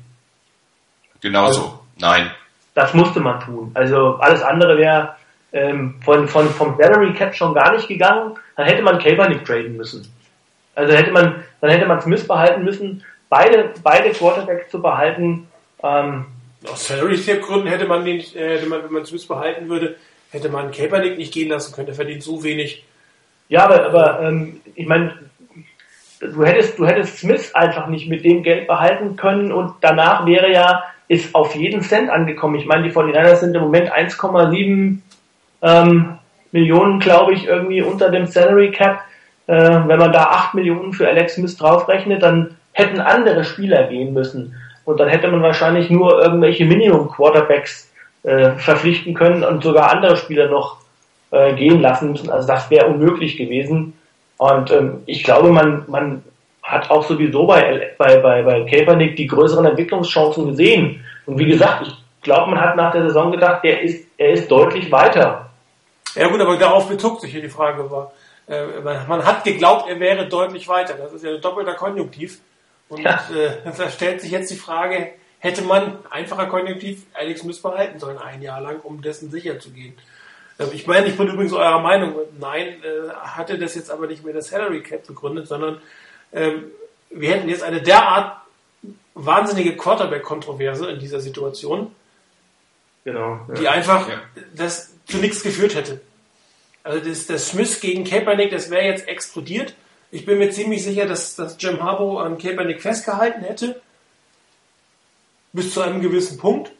[1.20, 1.60] Genauso.
[1.60, 2.32] Also, Nein.
[2.74, 3.70] Das musste man tun.
[3.74, 5.14] Also alles andere wäre
[5.52, 8.34] ähm, von, von, vom Salary Cap schon gar nicht gegangen.
[8.56, 10.06] Dann hätte man Kaepernick traden müssen.
[10.74, 13.04] Also hätte man, dann hätte man Smith behalten müssen.
[13.28, 15.48] Beide, beide Quarterbacks zu behalten,
[15.82, 16.26] ähm,
[16.70, 19.96] aus Salary Cap Gründen hätte man den, äh, hätte man, wenn man Smith behalten würde,
[20.30, 21.86] hätte man Kaepernick nicht gehen lassen können.
[21.86, 22.84] Der verdient so wenig.
[23.48, 25.18] Ja, aber, aber ähm, ich meine,
[26.20, 30.52] du hättest, du hättest Smith einfach nicht mit dem Geld behalten können und danach wäre
[30.52, 32.56] ja, ist auf jeden Cent angekommen.
[32.56, 34.98] Ich meine, die 49ers sind im Moment 1,7
[35.62, 36.18] ähm,
[36.52, 39.00] Millionen, glaube ich, irgendwie unter dem Salary Cap.
[39.46, 44.12] Äh, wenn man da 8 Millionen für Alex Smith draufrechnet, dann hätten andere Spieler gehen
[44.12, 44.54] müssen.
[44.84, 47.92] Und dann hätte man wahrscheinlich nur irgendwelche Minimum-Quarterbacks
[48.22, 50.78] äh, verpflichten können und sogar andere Spieler noch
[51.30, 52.30] äh, gehen lassen müssen.
[52.30, 53.94] Also das wäre unmöglich gewesen.
[54.36, 56.22] Und ähm, ich glaube, man, man
[56.62, 61.04] hat auch sowieso bei, bei, bei, bei Kaepernick die größeren Entwicklungschancen gesehen.
[61.26, 64.50] Und wie gesagt, ich glaube, man hat nach der Saison gedacht, der ist, er ist
[64.50, 65.49] deutlich weiter.
[66.14, 68.12] Ja gut, aber darauf bezog sich hier die Frage war.
[68.46, 70.94] Äh, man hat geglaubt, er wäre deutlich weiter.
[70.94, 72.40] Das ist ja ein doppelter Konjunktiv.
[72.88, 73.20] Und ja.
[73.32, 78.18] äh, da stellt sich jetzt die Frage, hätte man einfacher Konjunktiv Alex Smith behalten sollen,
[78.18, 79.94] ein Jahr lang, um dessen sicher zu gehen.
[80.58, 82.14] Ähm, ich meine, ich bin übrigens eurer Meinung.
[82.38, 85.80] Nein, äh, hatte das jetzt aber nicht mehr das Salary Cap begründet, sondern
[86.32, 86.64] ähm,
[87.10, 88.36] wir hätten jetzt eine derart
[89.14, 91.94] wahnsinnige Quarterback-Kontroverse in dieser Situation,
[93.04, 93.54] genau, ja.
[93.54, 94.20] die einfach ja.
[94.54, 96.00] das zu nichts geführt hätte.
[96.82, 99.74] Also das, das Smith gegen Kaepernick, das wäre jetzt explodiert
[100.12, 103.80] ich bin mir ziemlich sicher, dass, dass Jim Harbaugh an Kaepernick festgehalten hätte.
[105.52, 106.72] Bis zu einem gewissen Punkt.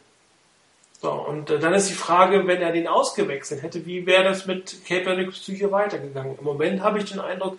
[1.01, 4.45] So, und äh, dann ist die Frage, wenn er den ausgewechselt hätte, wie wäre das
[4.45, 6.37] mit Kaepernicks Psyche weitergegangen?
[6.37, 7.57] Im Moment habe ich den Eindruck,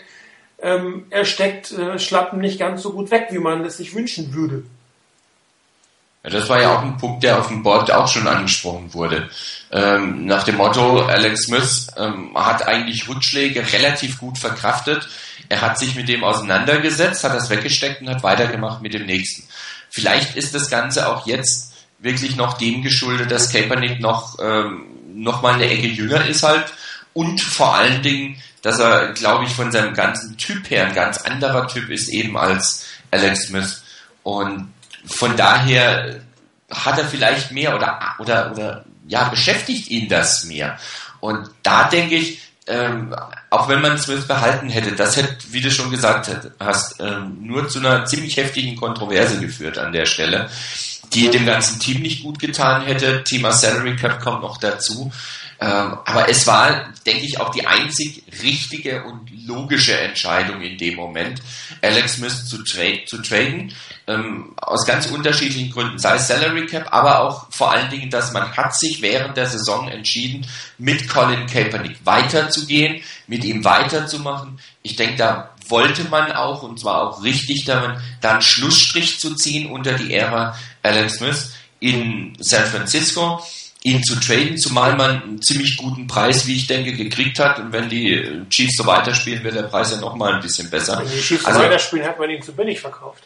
[0.61, 4.33] ähm, er steckt äh, Schlappen nicht ganz so gut weg, wie man es sich wünschen
[4.33, 4.65] würde.
[6.25, 9.29] Ja, das war ja auch ein Punkt, der auf dem Board auch schon angesprochen wurde.
[9.73, 15.09] Ähm, nach dem Motto, Alex Smith ähm, hat eigentlich Rückschläge relativ gut verkraftet.
[15.49, 19.49] Er hat sich mit dem auseinandergesetzt, hat das weggesteckt und hat weitergemacht mit dem nächsten.
[19.91, 25.43] Vielleicht ist das Ganze auch jetzt wirklich noch dem geschuldet, dass Kaepernick noch, ähm, noch
[25.43, 26.73] mal eine Ecke jünger ist halt
[27.15, 31.19] und vor allen Dingen, dass er, glaube ich, von seinem ganzen Typ her ein ganz
[31.19, 33.83] anderer Typ ist eben als Alex Smith.
[34.23, 34.73] Und
[35.05, 36.21] von daher
[36.71, 40.79] hat er vielleicht mehr oder, oder, oder, ja, beschäftigt ihn das mehr.
[41.21, 43.15] Und da denke ich, ähm,
[43.51, 47.69] auch wenn man Smith behalten hätte, das hätte, wie du schon gesagt hast, ähm, nur
[47.69, 50.49] zu einer ziemlich heftigen Kontroverse geführt an der Stelle,
[51.13, 53.25] die dem ganzen Team nicht gut getan hätte.
[53.25, 55.13] Thema Salary Cap kommt noch dazu.
[55.63, 60.97] Ähm, aber es war, denke ich, auch die einzig richtige und logische Entscheidung in dem
[60.97, 61.41] Moment,
[61.81, 63.73] Alex Smith zu, tra zu traden.
[64.09, 68.33] Ähm, aus ganz unterschiedlichen Gründen, sei es Salary Cap, aber auch vor allen Dingen, dass
[68.33, 70.45] man hat sich während der Saison entschieden,
[70.79, 74.59] mit Colin Kaepernick weiterzugehen, mit ihm weiterzumachen.
[74.83, 79.37] Ich denke, da wollte man auch, und zwar auch richtig, da, da einen Schlussstrich zu
[79.37, 83.41] ziehen unter die Ära Alex Smith in San Francisco
[83.85, 87.59] ihn zu traden, zumal man einen ziemlich guten Preis, wie ich denke, gekriegt hat.
[87.59, 90.99] Und wenn die Chiefs so weiterspielen, wird der Preis ja noch mal ein bisschen besser.
[90.99, 93.25] Wenn die Chiefs also, weiterspielen, hat man ihn zu billig verkauft.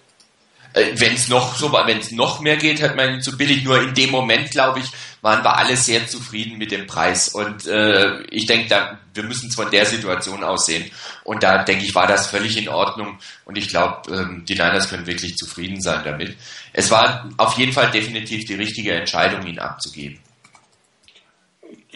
[0.72, 3.64] Äh, wenn es noch so, wenn es noch mehr geht, hat man ihn zu billig.
[3.64, 4.86] Nur in dem Moment, glaube ich,
[5.20, 7.28] waren wir alle sehr zufrieden mit dem Preis.
[7.28, 10.90] Und äh, ich denke, da, wir müssen es von der Situation aussehen.
[11.24, 13.18] Und da denke ich, war das völlig in Ordnung.
[13.44, 16.36] Und ich glaube, ähm, die Niners können wirklich zufrieden sein damit.
[16.72, 20.18] Es war auf jeden Fall definitiv die richtige Entscheidung, ihn abzugeben.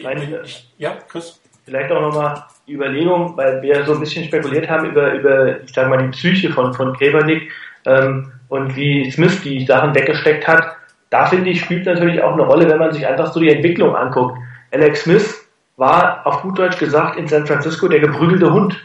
[0.03, 0.43] Meine,
[0.77, 1.39] ja, Chris?
[1.65, 5.73] Vielleicht auch nochmal die Überlegung, weil wir so ein bisschen spekuliert haben über, über ich
[5.73, 7.51] sage mal, die Psyche von, von Gräbernick
[7.85, 10.75] ähm, und wie Smith die Sachen weggesteckt hat.
[11.09, 13.95] Da finde ich, spielt natürlich auch eine Rolle, wenn man sich einfach so die Entwicklung
[13.95, 14.37] anguckt.
[14.71, 18.83] Alex Smith war auf gut Deutsch gesagt in San Francisco der geprügelte Hund.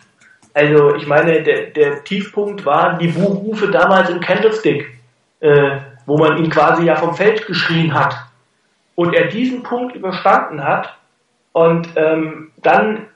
[0.55, 4.99] Also ich meine, der, der Tiefpunkt waren die Buchrufe damals im Candlestick,
[5.41, 5.77] äh,
[6.07, 8.17] wo man ihn quasi ja vom Feld geschrien hat.
[8.95, 10.97] Und er diesen Punkt überstanden hat,
[11.57, 13.07] und ähm, dann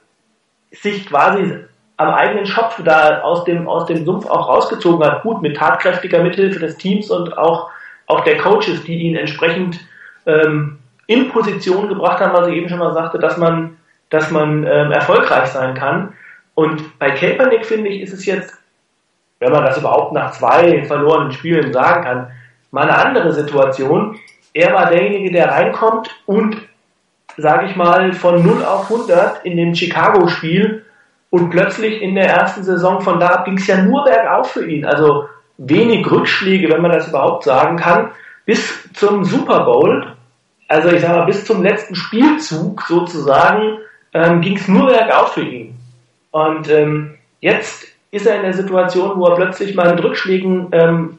[0.70, 1.58] sich quasi
[1.98, 6.22] am eigenen Schopf da aus dem, aus dem Sumpf auch rausgezogen hat, gut mit tatkräftiger
[6.22, 7.68] Mithilfe des Teams und auch,
[8.06, 9.78] auch der Coaches, die ihn entsprechend
[10.24, 13.76] ähm, in Position gebracht haben, was ich eben schon mal sagte, dass man,
[14.08, 16.14] dass man ähm, erfolgreich sein kann.
[16.54, 18.54] Und bei Kaepernick finde ich, ist es jetzt,
[19.40, 22.30] wenn man das überhaupt nach zwei verlorenen Spielen sagen kann,
[22.70, 24.18] mal eine andere Situation.
[24.54, 26.69] Er war derjenige, der reinkommt und
[27.40, 30.84] sage ich mal, von 0 auf 100 in dem Chicago-Spiel
[31.30, 34.66] und plötzlich in der ersten Saison von da ab ging es ja nur bergauf für
[34.66, 34.84] ihn.
[34.84, 38.10] Also wenig Rückschläge, wenn man das überhaupt sagen kann,
[38.46, 40.12] bis zum Super Bowl,
[40.68, 43.78] also ich sage mal bis zum letzten Spielzug sozusagen,
[44.12, 45.76] ähm, ging es nur bergauf für ihn.
[46.32, 51.18] Und ähm, jetzt ist er in der Situation, wo er plötzlich mal mit Rückschlägen ähm,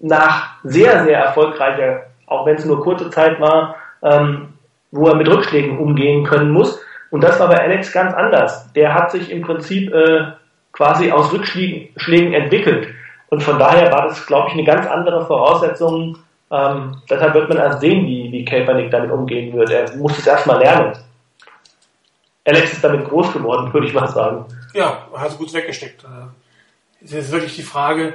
[0.00, 4.53] nach sehr, sehr erfolgreicher, auch wenn es nur kurze Zeit war, ähm,
[4.94, 6.80] wo er mit Rückschlägen umgehen können muss.
[7.10, 8.72] Und das war bei Alex ganz anders.
[8.74, 10.32] Der hat sich im Prinzip äh,
[10.72, 12.88] quasi aus Rückschlägen entwickelt.
[13.28, 16.18] Und von daher war das, glaube ich, eine ganz andere Voraussetzung.
[16.50, 19.70] Ähm, deshalb wird man erst sehen, wie, wie Kaepernick damit umgehen wird.
[19.70, 20.96] Er muss es erstmal lernen.
[22.44, 24.44] Alex ist damit groß geworden, würde ich mal sagen.
[24.74, 26.04] Ja, hat es gut weggesteckt.
[27.02, 28.14] Es ist wirklich die Frage,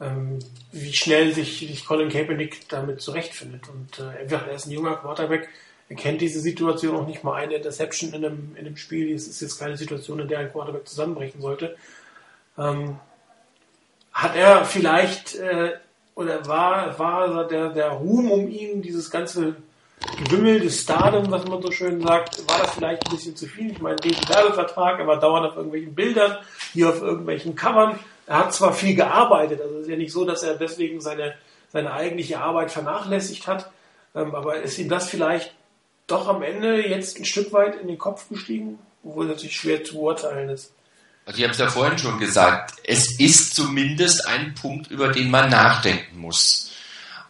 [0.00, 0.38] ähm,
[0.70, 3.68] wie schnell sich, sich Colin Kaepernick damit zurechtfindet.
[3.68, 5.48] Und äh, er ist ein junger Quarterback,
[5.88, 9.14] er kennt diese Situation auch nicht mal eine Interception in einem, in einem Spiel.
[9.14, 11.76] Es ist jetzt keine Situation, in der ein Quarterback zusammenbrechen sollte.
[12.58, 12.98] Ähm,
[14.12, 15.72] hat er vielleicht, äh,
[16.14, 19.56] oder war, war der, der Ruhm um ihn, dieses ganze
[20.24, 23.72] Gewimmel des Stardom, was man so schön sagt, war das vielleicht ein bisschen zu viel?
[23.72, 26.38] Ich meine, den Werbevertrag, er war dauernd auf irgendwelchen Bildern,
[26.72, 27.98] hier auf irgendwelchen Covern.
[28.26, 31.34] Er hat zwar viel gearbeitet, also es ist ja nicht so, dass er deswegen seine,
[31.72, 33.70] seine eigentliche Arbeit vernachlässigt hat,
[34.14, 35.54] ähm, aber ist ihm das vielleicht
[36.06, 39.94] doch am Ende jetzt ein Stück weit in den Kopf gestiegen, obwohl natürlich schwer zu
[39.94, 40.72] beurteilen ist.
[41.26, 45.30] Also ich habe es ja vorhin schon gesagt, es ist zumindest ein Punkt, über den
[45.30, 46.70] man nachdenken muss.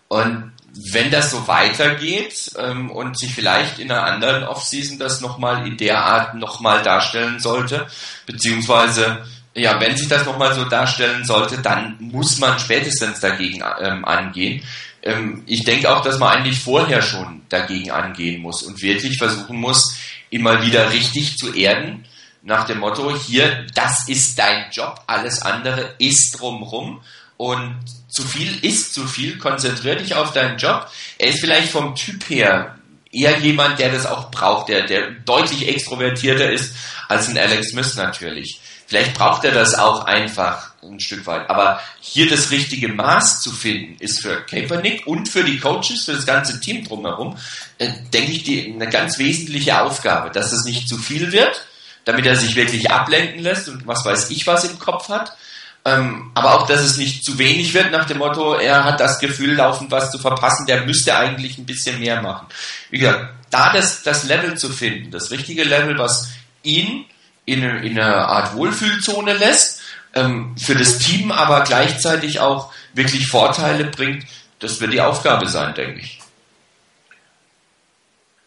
[0.09, 0.53] Und
[0.93, 5.77] wenn das so weitergeht ähm, und sich vielleicht in einer anderen Offseason das nochmal in
[5.77, 7.87] der Art nochmal darstellen sollte,
[8.27, 14.05] beziehungsweise ja, wenn sich das nochmal so darstellen sollte, dann muss man spätestens dagegen ähm,
[14.05, 14.65] angehen.
[15.05, 19.59] Ähm, ich denke auch, dass man eigentlich vorher schon dagegen angehen muss und wirklich versuchen
[19.59, 19.97] muss,
[20.31, 22.05] immer wieder richtig zu erden,
[22.43, 27.01] nach dem Motto, hier, das ist dein Job, alles andere ist drumrum
[27.37, 27.77] und
[28.09, 30.91] zu viel ist zu viel, konzentrier dich auf deinen Job.
[31.19, 32.79] Er ist vielleicht vom Typ her
[33.11, 36.75] eher jemand, der das auch braucht, der, der deutlich extrovertierter ist
[37.09, 38.61] als ein Alex Smith natürlich.
[38.95, 41.51] Vielleicht braucht er das auch einfach ein Stück weit.
[41.51, 46.13] Aber hier das richtige Maß zu finden, ist für Kaepernick und für die Coaches, für
[46.13, 47.37] das ganze Team drumherum,
[47.79, 51.67] äh, denke ich, die, eine ganz wesentliche Aufgabe, dass es nicht zu viel wird,
[52.05, 55.37] damit er sich wirklich ablenken lässt und was weiß ich was im Kopf hat.
[55.85, 59.19] Ähm, aber auch, dass es nicht zu wenig wird nach dem Motto, er hat das
[59.19, 62.47] Gefühl, laufend was zu verpassen, der müsste eigentlich ein bisschen mehr machen.
[62.91, 66.29] Wie gesagt, da das, das Level zu finden, das richtige Level, was
[66.63, 67.07] ihn
[67.45, 69.83] in, in einer Art Wohlfühlzone lässt,
[70.15, 74.27] ähm, für das Team aber gleichzeitig auch wirklich Vorteile bringt,
[74.61, 76.21] das wird die Aufgabe sein, denke ich.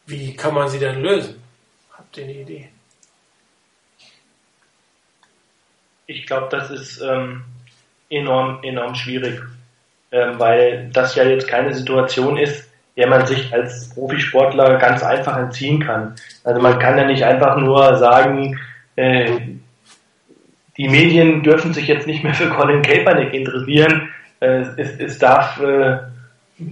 [0.05, 1.41] Wie kann man sie denn lösen?
[1.91, 2.69] Habt ihr eine Idee?
[6.05, 7.43] Ich glaube, das ist ähm,
[8.09, 9.41] enorm, enorm schwierig,
[10.11, 15.35] ähm, weil das ja jetzt keine Situation ist, der man sich als Profisportler ganz einfach
[15.37, 16.15] entziehen kann.
[16.45, 18.57] Also man kann ja nicht einfach nur sagen,
[18.97, 19.39] äh,
[20.75, 24.09] die Medien dürfen sich jetzt nicht mehr für Colin Kaepernick interessieren.
[24.39, 25.97] Äh, es, es darf, äh,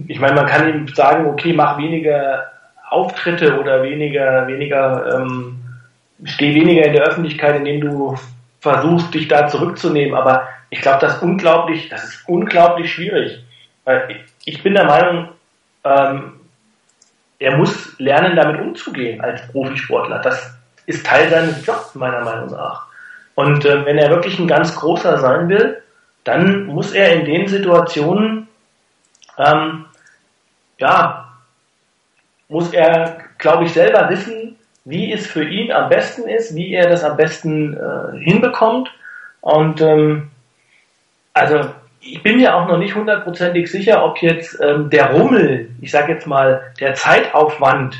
[0.06, 2.52] ich meine, man kann ihm sagen, okay, mach weniger
[2.90, 5.58] Auftritte oder weniger, weniger, ähm,
[6.24, 8.16] steh weniger in der Öffentlichkeit, indem du
[8.60, 10.14] versuchst, dich da zurückzunehmen.
[10.14, 13.42] Aber ich glaube, das ist unglaublich, das ist unglaublich schwierig.
[14.44, 15.28] Ich bin der Meinung,
[15.84, 16.32] ähm,
[17.38, 20.20] er muss lernen, damit umzugehen als Profisportler.
[20.20, 20.55] Das
[20.86, 22.86] ist Teil seines Jobs, meiner Meinung nach.
[23.34, 25.82] Und äh, wenn er wirklich ein ganz großer sein will,
[26.24, 28.48] dann muss er in den Situationen,
[29.38, 29.84] ähm,
[30.78, 31.32] ja,
[32.48, 36.88] muss er, glaube ich, selber wissen, wie es für ihn am besten ist, wie er
[36.88, 38.90] das am besten äh, hinbekommt.
[39.40, 40.30] Und ähm,
[41.34, 41.70] also
[42.00, 46.12] ich bin mir auch noch nicht hundertprozentig sicher, ob jetzt ähm, der Rummel, ich sage
[46.12, 47.96] jetzt mal, der Zeitaufwand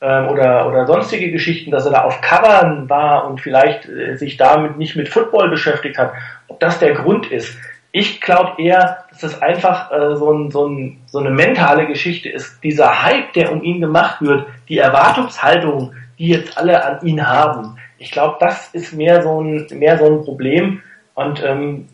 [0.00, 4.36] ähm, oder, oder sonstige Geschichten, dass er da auf Covern war und vielleicht äh, sich
[4.36, 6.12] damit nicht mit Football beschäftigt hat,
[6.48, 7.56] ob das der Grund ist.
[7.92, 12.28] Ich glaube eher, dass das einfach äh, so, ein, so, ein, so eine mentale Geschichte
[12.28, 12.62] ist.
[12.62, 17.76] Dieser Hype, der um ihn gemacht wird, die Erwartungshaltung, die jetzt alle an ihn haben.
[17.98, 20.80] Ich glaube, das ist mehr so ein, mehr so ein Problem
[21.14, 21.88] und ähm,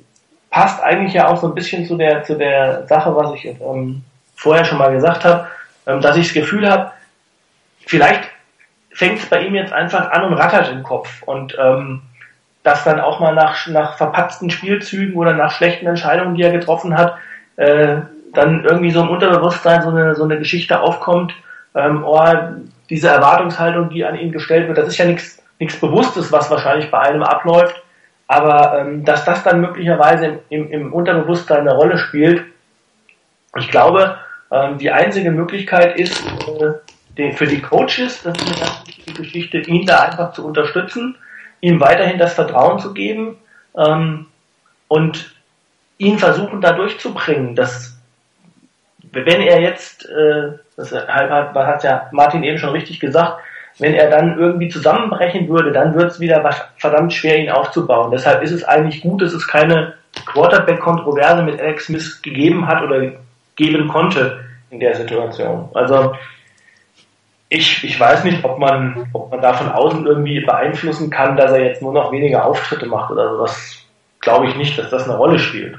[0.51, 4.03] passt eigentlich ja auch so ein bisschen zu der, zu der Sache, was ich ähm,
[4.37, 5.49] vorher schon mal gesagt habe,
[5.87, 6.92] ähm, dass ich das Gefühl habe,
[7.87, 8.29] vielleicht
[8.92, 11.22] fängt es bei ihm jetzt einfach an und rattert im Kopf.
[11.22, 12.03] Und ähm,
[12.62, 16.96] dass dann auch mal nach, nach verpatzten Spielzügen oder nach schlechten Entscheidungen, die er getroffen
[16.96, 17.16] hat,
[17.57, 17.96] äh,
[18.35, 21.33] dann irgendwie so im Unterbewusstsein so eine, so eine Geschichte aufkommt,
[21.75, 22.25] ähm, oh,
[22.90, 26.90] diese Erwartungshaltung, die an ihn gestellt wird, das ist ja nichts nichts Bewusstes, was wahrscheinlich
[26.90, 27.83] bei einem abläuft,
[28.27, 32.44] aber ähm, dass das dann möglicherweise im, im Unterbewusstsein eine Rolle spielt,
[33.57, 34.18] ich glaube,
[34.51, 36.72] ähm, die einzige Möglichkeit ist, äh,
[37.18, 41.16] den, für die Coaches, das ist eine ganz wichtige Geschichte, ihn da einfach zu unterstützen,
[41.61, 43.38] ihm weiterhin das Vertrauen zu geben
[43.76, 44.26] ähm,
[44.88, 45.35] und
[45.98, 47.98] ihn versuchen da durchzubringen, dass
[49.12, 53.42] wenn er jetzt, äh, das hat, ja Martin eben schon richtig gesagt,
[53.79, 58.11] wenn er dann irgendwie zusammenbrechen würde, dann wird es wieder verdammt schwer, ihn aufzubauen.
[58.11, 63.12] Deshalb ist es eigentlich gut, dass es keine Quarterback-Kontroverse mit Alex Smith gegeben hat oder
[63.55, 65.68] geben konnte in der Situation.
[65.74, 66.14] Also
[67.49, 71.53] ich, ich weiß nicht, ob man, ob man da von außen irgendwie beeinflussen kann, dass
[71.53, 73.43] er jetzt nur noch weniger Auftritte macht oder so.
[73.43, 73.77] Das
[74.21, 75.79] glaube ich nicht, dass das eine Rolle spielt.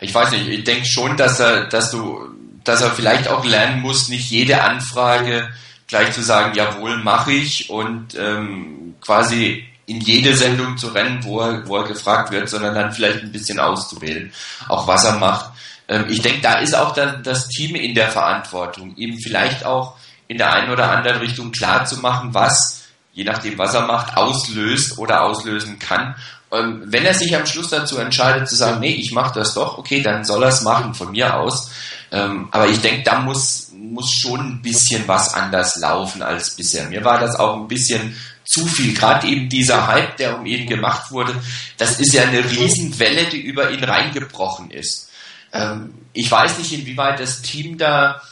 [0.00, 2.28] Ich weiß nicht, ich denke schon, dass er, dass du,
[2.64, 5.48] dass er vielleicht auch lernen muss, nicht jede Anfrage
[5.86, 11.40] gleich zu sagen, jawohl, mache ich und ähm, quasi in jede Sendung zu rennen, wo
[11.40, 14.32] er, wo er gefragt wird, sondern dann vielleicht ein bisschen auszuwählen,
[14.68, 15.50] auch was er macht.
[15.88, 19.96] Ähm, ich denke, da ist auch dann das Team in der Verantwortung, ihm vielleicht auch
[20.32, 24.16] in der einen oder anderen Richtung klar zu machen, was, je nachdem, was er macht,
[24.16, 26.16] auslöst oder auslösen kann.
[26.50, 29.78] Ähm, wenn er sich am Schluss dazu entscheidet zu sagen, nee, ich mache das doch,
[29.78, 31.70] okay, dann soll er es machen von mir aus.
[32.10, 36.88] Ähm, aber ich denke, da muss muss schon ein bisschen was anders laufen als bisher.
[36.88, 38.94] Mir war das auch ein bisschen zu viel.
[38.94, 41.34] Gerade eben dieser Hype, der um ihn gemacht wurde,
[41.78, 45.10] das ist ja eine Riesenwelle, die über ihn reingebrochen ist.
[45.52, 48.22] Ähm, ich weiß nicht, inwieweit das Team da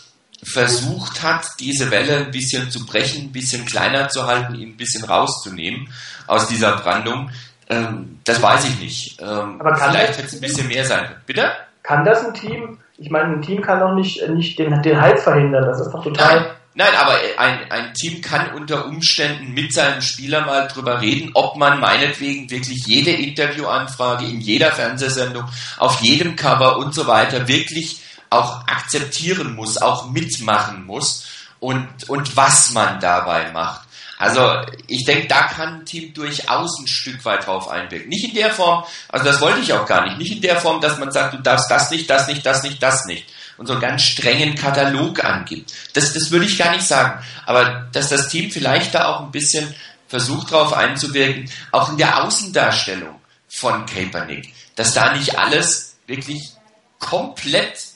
[0.43, 4.77] versucht hat, diese Welle ein bisschen zu brechen, ein bisschen kleiner zu halten, ihn ein
[4.77, 5.89] bisschen rauszunehmen
[6.27, 7.31] aus dieser Brandung.
[7.69, 9.21] Ähm, das weiß ich nicht.
[9.21, 11.15] Ähm, Aber vielleicht hätte es ein bisschen mehr sein.
[11.27, 11.51] Bitte?
[11.83, 15.19] Kann das ein Team ich meine, ein Team kann doch nicht, nicht den, den Hype
[15.19, 15.65] verhindern.
[15.65, 20.47] Das ist doch total, Nein, aber ein, ein Team kann unter Umständen mit seinem Spieler
[20.47, 25.45] mal drüber reden, ob man meinetwegen wirklich jede Interviewanfrage in jeder Fernsehsendung,
[25.79, 28.01] auf jedem Cover und so weiter wirklich
[28.31, 31.27] auch akzeptieren muss, auch mitmachen muss
[31.59, 33.89] und, und was man dabei macht.
[34.19, 34.53] Also
[34.87, 38.09] ich denke, da kann ein Team durchaus ein Stück weit drauf einwirken.
[38.09, 40.81] Nicht in der Form, also das wollte ich auch gar nicht, nicht in der Form,
[40.81, 43.27] dass man sagt, du darfst das nicht, das nicht, das nicht, das nicht
[43.61, 45.75] und so einen ganz strengen Katalog angibt.
[45.93, 47.23] Das, das würde ich gar nicht sagen.
[47.45, 49.75] Aber dass das Team vielleicht da auch ein bisschen
[50.09, 56.53] versucht darauf einzuwirken, auch in der Außendarstellung von Kaepernick, dass da nicht alles wirklich
[56.99, 57.90] komplett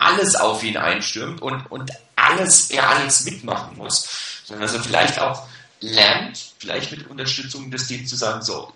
[0.00, 5.20] alles auf ihn einstürmt und, und alles, er alles mitmachen muss, sondern dass er vielleicht
[5.20, 5.46] auch
[5.80, 8.72] lernt, vielleicht mit Unterstützung des Teams zu sagen, so,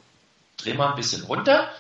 [0.56, 1.70] dreh mal ein bisschen runter,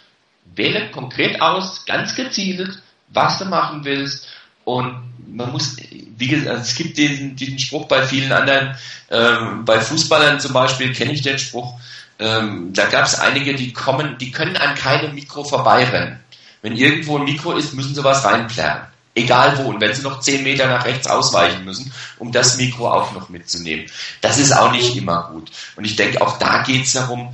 [0.54, 4.28] wähle konkret aus, ganz gezielt, was du machen willst
[4.64, 8.76] und man muss, wie gesagt, es gibt diesen, diesen Spruch bei vielen anderen,
[9.10, 11.78] ähm, bei Fußballern zum Beispiel kenne ich den Spruch,
[12.18, 16.20] ähm, da gab es einige, die kommen, die können an keinem Mikro vorbeirennen.
[16.62, 18.93] Wenn irgendwo ein Mikro ist, müssen sie was reinplanen.
[19.14, 19.68] Egal wo.
[19.68, 23.28] Und wenn sie noch zehn Meter nach rechts ausweichen müssen, um das Mikro auch noch
[23.28, 23.86] mitzunehmen.
[24.20, 25.50] Das ist auch nicht immer gut.
[25.76, 27.32] Und ich denke, auch da geht es darum,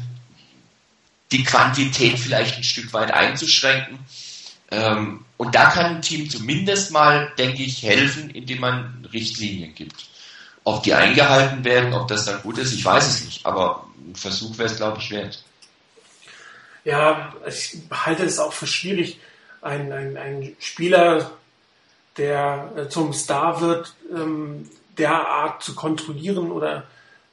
[1.32, 3.98] die Quantität vielleicht ein Stück weit einzuschränken
[4.70, 10.06] ähm, und da kann ein Team zumindest mal, denke ich, helfen, indem man Richtlinien gibt.
[10.64, 13.46] Ob die eingehalten werden, ob das dann gut ist, ich weiß es nicht.
[13.46, 15.42] Aber ein Versuch wäre es, glaube ich, wert.
[16.84, 19.18] Ja, ich halte es auch für schwierig,
[19.60, 21.32] ein, ein, ein Spieler,
[22.20, 24.68] der äh, zum Star wird, ähm,
[24.98, 26.84] derart zu kontrollieren oder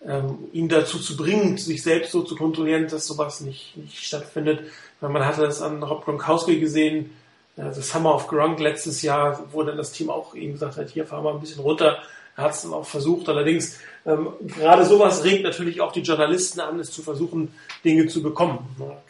[0.06, 4.62] ähm, ihn dazu zu bringen, sich selbst so zu kontrollieren, dass sowas nicht, nicht stattfindet.
[5.02, 7.12] Man hatte das an Rob Gronkowski gesehen,
[7.56, 11.06] das Summer of Gronk letztes Jahr, wo dann das Team auch ihm gesagt hat, hier
[11.06, 11.98] fahren wir ein bisschen runter.
[12.36, 13.28] Er hat es dann auch versucht.
[13.30, 17.52] Allerdings, ähm, gerade sowas regt natürlich auch die Journalisten an, es zu versuchen,
[17.84, 18.60] Dinge zu bekommen.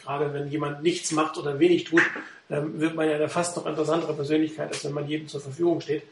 [0.01, 2.01] Gerade wenn jemand nichts macht oder wenig tut,
[2.49, 5.81] ähm, wird man ja eine fast noch interessantere Persönlichkeit, als wenn man jedem zur Verfügung
[5.81, 6.03] steht.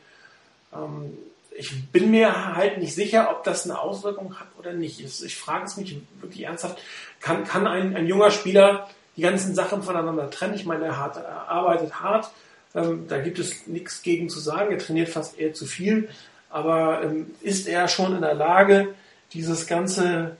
[0.73, 1.17] Ähm,
[1.57, 4.99] ich bin mir halt nicht sicher, ob das eine Auswirkung hat oder nicht.
[4.99, 6.81] Ich frage es mich wirklich ernsthaft.
[7.21, 10.55] Kann, kann ein, ein junger Spieler die ganzen Sachen voneinander trennen.
[10.55, 12.29] Ich meine, er, hat, er arbeitet hart,
[12.75, 16.09] ähm, da gibt es nichts gegen zu sagen, er trainiert fast eher zu viel,
[16.49, 18.93] aber ähm, ist er schon in der Lage,
[19.33, 20.35] dieses ganze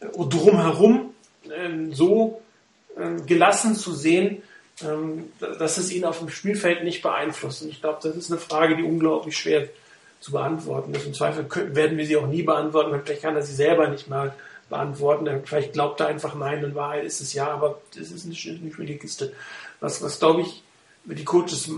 [0.00, 1.12] äh, drumherum
[1.52, 2.40] ähm, so
[2.96, 4.42] ähm, gelassen zu sehen,
[5.38, 7.62] dass es ihn auf dem Spielfeld nicht beeinflusst.
[7.62, 9.68] Und ich glaube, das ist eine Frage, die unglaublich schwer
[10.20, 11.06] zu beantworten ist.
[11.06, 14.34] Im Zweifel werden wir sie auch nie beantworten, vielleicht kann er sie selber nicht mal
[14.68, 15.28] beantworten.
[15.44, 18.26] Vielleicht glaubt er einfach nein, in Wahrheit ist es ja, aber das ist
[18.74, 19.32] für die Kiste.
[19.80, 20.62] Was, was glaube ich,
[21.04, 21.70] die Coaches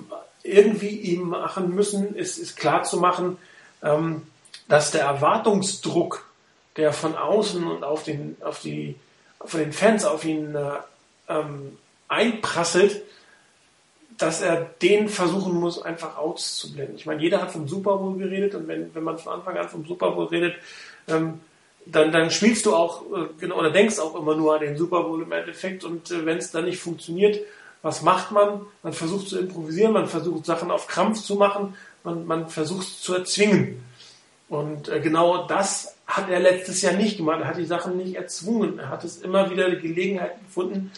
[0.42, 3.38] irgendwie ihm machen müssen, ist, ist klar zu machen,
[3.82, 4.22] ähm,
[4.68, 6.26] dass der Erwartungsdruck,
[6.76, 8.96] der von außen und auf den, auf die,
[9.44, 10.70] von den Fans auf ihn äh,
[11.28, 11.78] ähm,
[12.08, 13.02] einprasselt,
[14.18, 16.96] dass er den versuchen muss, einfach auszublenden.
[16.96, 19.68] Ich meine, jeder hat vom Super Bowl geredet und wenn, wenn man von Anfang an
[19.68, 20.54] vom Super Bowl redet,
[21.08, 21.40] ähm,
[21.86, 25.02] dann, dann spielst du auch, äh, genau, oder denkst auch immer nur an den Super
[25.02, 27.40] Bowl im Endeffekt und äh, wenn es dann nicht funktioniert,
[27.82, 28.62] was macht man?
[28.82, 33.14] Man versucht zu improvisieren, man versucht Sachen auf Krampf zu machen, man, man versucht zu
[33.14, 33.84] erzwingen.
[34.48, 37.40] Und äh, genau das hat er letztes Jahr nicht gemacht.
[37.40, 38.78] Er hat die Sachen nicht erzwungen.
[38.78, 40.92] Er hat es immer wieder Gelegenheiten gefunden,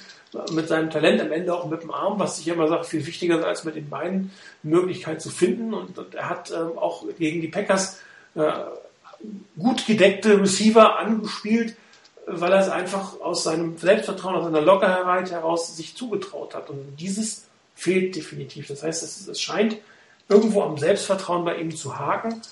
[0.52, 3.38] mit seinem Talent am Ende auch mit dem Arm, was ich immer sage, viel wichtiger
[3.38, 4.32] ist als mit den Beinen,
[4.62, 5.74] Möglichkeit zu finden.
[5.74, 8.00] Und, und er hat ähm, auch gegen die Packers
[8.34, 8.50] äh,
[9.58, 11.76] gut gedeckte Receiver angespielt,
[12.26, 16.70] weil er es einfach aus seinem Selbstvertrauen, aus seiner Lockerheit heraus sich zugetraut hat.
[16.70, 18.68] Und dieses fehlt definitiv.
[18.68, 19.76] Das heißt, es, es scheint
[20.28, 22.42] irgendwo am Selbstvertrauen bei ihm zu haken.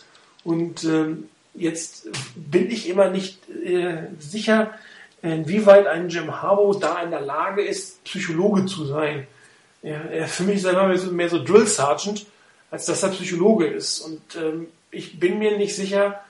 [0.45, 4.75] Und ähm, jetzt bin ich immer nicht äh, sicher,
[5.33, 9.27] inwieweit ein Jim Harbaugh da in der Lage ist, Psychologe zu sein.
[9.83, 12.27] Er für mich ist er mehr so, Drill Sergeant,
[12.71, 14.01] als dass er Psychologe ist.
[14.01, 16.21] Und ähm, ich bin mir nicht sicher,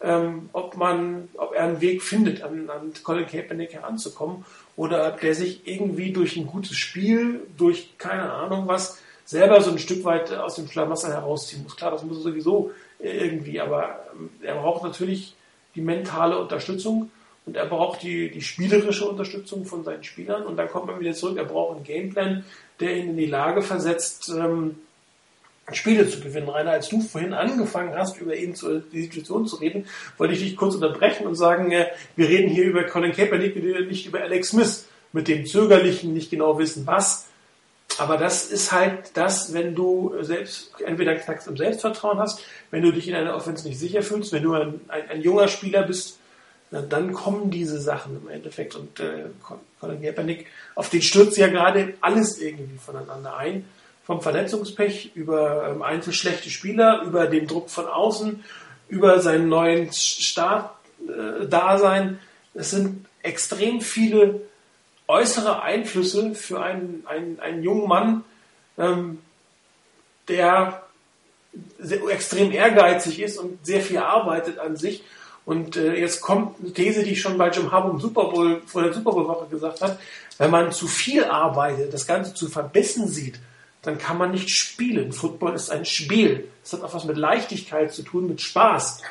[0.00, 4.44] ähm, ob man, ob er einen Weg findet, an, an Colin Kaepernick heranzukommen
[4.76, 9.70] oder ob der sich irgendwie durch ein gutes Spiel, durch keine Ahnung was, selber so
[9.70, 11.76] ein Stück weit aus dem Schlamassel herausziehen muss.
[11.76, 15.34] Klar, das muss er sowieso irgendwie, aber ähm, er braucht natürlich
[15.74, 17.10] die mentale Unterstützung
[17.46, 21.14] und er braucht die, die spielerische Unterstützung von seinen Spielern und dann kommt man wieder
[21.14, 22.44] zurück, er braucht einen Gameplan,
[22.80, 24.76] der ihn in die Lage versetzt, ähm,
[25.72, 26.48] Spiele zu gewinnen.
[26.48, 29.86] Rainer, als du vorhin angefangen hast, über ihn zu, die Situation zu reden,
[30.16, 31.86] wollte ich dich kurz unterbrechen und sagen, äh,
[32.16, 33.56] wir reden hier über Colin Kaepernick,
[33.88, 37.26] nicht über Alex Smith, mit dem zögerlichen, nicht genau wissen was.
[37.98, 42.92] aber das ist halt das, wenn du selbst entweder knackst im Selbstvertrauen hast, wenn du
[42.92, 46.18] dich in einer Offense nicht sicher fühlst, wenn du ein, ein, ein junger Spieler bist,
[46.70, 48.74] dann kommen diese Sachen im Endeffekt.
[48.74, 49.26] Und äh,
[49.80, 53.68] Colin Kaepernick, auf den stürzt ja gerade alles irgendwie voneinander ein.
[54.04, 58.42] Vom Verletzungspech über ähm, einzelschlechte Spieler, über den Druck von außen,
[58.88, 62.14] über seinen neuen Startdasein.
[62.14, 64.40] Äh, es sind extrem viele
[65.08, 68.24] äußere Einflüsse für einen, einen, einen jungen Mann,
[68.78, 69.18] ähm,
[70.28, 70.82] der
[71.78, 75.04] sehr, extrem ehrgeizig ist und sehr viel arbeitet an sich.
[75.46, 78.82] Und äh, jetzt kommt eine These, die ich schon bei Jim Harbaugh Super Bowl, vor
[78.82, 79.96] der Super Bowl Woche gesagt habe.
[80.38, 83.38] Wenn man zu viel arbeitet, das Ganze zu verbissen sieht,
[83.80, 85.12] dann kann man nicht spielen.
[85.12, 86.48] Football ist ein Spiel.
[86.64, 89.02] Es hat auch was mit Leichtigkeit zu tun, mit Spaß.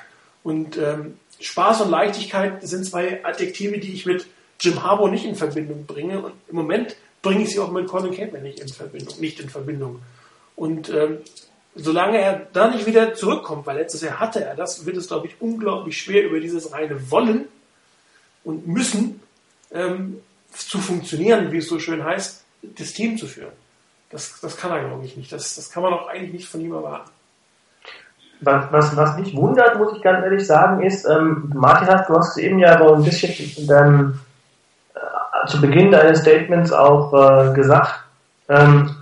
[0.43, 4.27] Und ähm, Spaß und Leichtigkeit sind zwei Adjektive, die ich mit
[4.59, 6.19] Jim Harbour nicht in Verbindung bringe.
[6.19, 9.19] Und im Moment bringe ich sie auch mit Colin Kaepernick nicht in Verbindung.
[9.21, 10.01] Nicht in Verbindung.
[10.57, 11.19] Und ähm,
[11.75, 15.27] solange er da nicht wieder zurückkommt, weil letztes Jahr hatte er das, wird es, glaube
[15.27, 17.45] ich, unglaublich schwer, über dieses reine Wollen
[18.43, 19.21] und Müssen
[19.71, 20.21] ähm,
[20.51, 23.51] zu funktionieren, wie es so schön heißt, das Team zu führen.
[24.09, 25.31] Das, das kann er, glaube ich, nicht.
[25.31, 27.11] Das, das kann man auch eigentlich nicht von ihm erwarten.
[28.41, 32.37] Was, was, was mich wundert, muss ich ganz ehrlich sagen, ist, ähm, Martin, du hast
[32.37, 34.19] eben ja so ein bisschen deinem
[35.47, 38.03] zu Beginn deines Statements auch äh, gesagt,
[38.49, 38.94] ähm,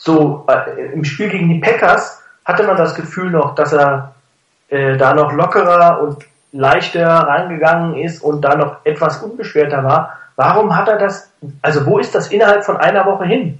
[0.00, 4.14] so äh, im Spiel gegen die Packers hatte man das Gefühl noch, dass er
[4.70, 10.18] äh, da noch lockerer und leichter reingegangen ist und da noch etwas unbeschwerter war.
[10.36, 11.30] Warum hat er das,
[11.60, 13.58] also wo ist das innerhalb von einer Woche hin?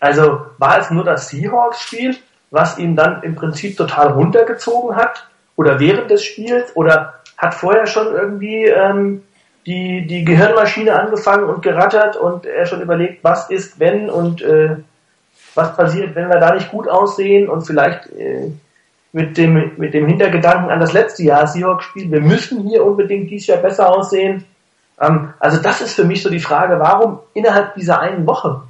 [0.00, 2.16] Also war es nur das Seahawks-Spiel,
[2.50, 5.28] was ihn dann im Prinzip total runtergezogen hat?
[5.56, 6.74] Oder während des Spiels?
[6.74, 9.24] Oder hat vorher schon irgendwie ähm,
[9.66, 14.76] die, die Gehirnmaschine angefangen und gerattert und er schon überlegt, was ist, wenn und äh,
[15.56, 18.50] was passiert, wenn wir da nicht gut aussehen und vielleicht äh,
[19.12, 23.46] mit, dem, mit dem Hintergedanken an das letzte Jahr Seahawks-Spiel, wir müssen hier unbedingt dieses
[23.46, 24.44] Jahr besser aussehen.
[25.00, 28.62] Ähm, also das ist für mich so die Frage, warum innerhalb dieser einen Woche?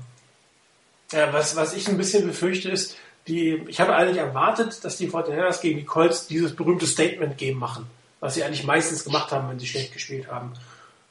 [1.13, 5.09] Ja, was, was ich ein bisschen befürchte ist, die, ich habe eigentlich erwartet, dass die
[5.09, 7.87] Fortinanders gegen die Colts dieses berühmte Statement geben machen,
[8.21, 10.53] was sie eigentlich meistens gemacht haben, wenn sie schlecht gespielt haben.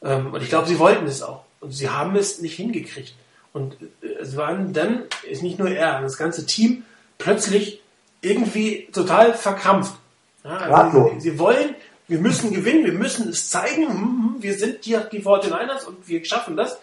[0.01, 1.43] Ähm, und ich glaube, sie wollten es auch.
[1.59, 3.13] Und sie haben es nicht hingekriegt.
[3.55, 6.83] Und äh, es waren dann, ist nicht nur er, das ganze Team
[7.17, 7.81] plötzlich
[8.19, 9.95] irgendwie total verkrampft.
[10.43, 11.73] Ja, also sie, sie, wollen,
[12.09, 16.05] wir müssen gewinnen, wir müssen es zeigen, hm, hm, wir sind die, die 49ers und
[16.05, 16.77] wir schaffen das.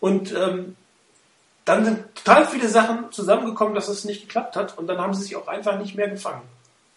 [0.00, 0.74] Und ähm,
[1.64, 4.76] dann sind total viele Sachen zusammengekommen, dass es nicht geklappt hat.
[4.76, 6.42] Und dann haben sie sich auch einfach nicht mehr gefangen.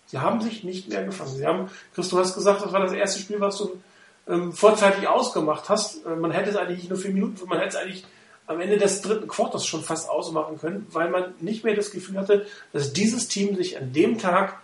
[0.07, 1.35] Sie haben sich nicht mehr gefangen.
[1.35, 3.79] Sie haben, Chris, du hast gesagt, das war das erste Spiel, was du
[4.27, 6.03] ähm, vorzeitig ausgemacht hast.
[6.07, 8.05] Äh, man hätte es eigentlich nicht nur vier Minuten, man hätte es eigentlich
[8.49, 12.17] am Ende des dritten Quarters schon fast ausmachen können, weil man nicht mehr das Gefühl
[12.17, 14.57] hatte, dass dieses Team sich an dem Tag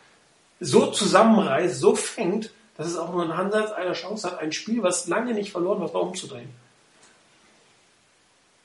[0.60, 4.82] so zusammenreißt, so fängt, dass es auch nur einen Ansatz einer Chance hat, ein Spiel,
[4.82, 6.50] was lange nicht verloren war, umzudrehen.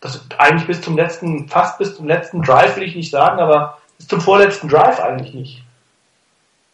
[0.00, 3.78] Das eigentlich bis zum letzten, fast bis zum letzten Drive will ich nicht sagen, aber
[3.98, 5.62] bis zum vorletzten Drive eigentlich nicht.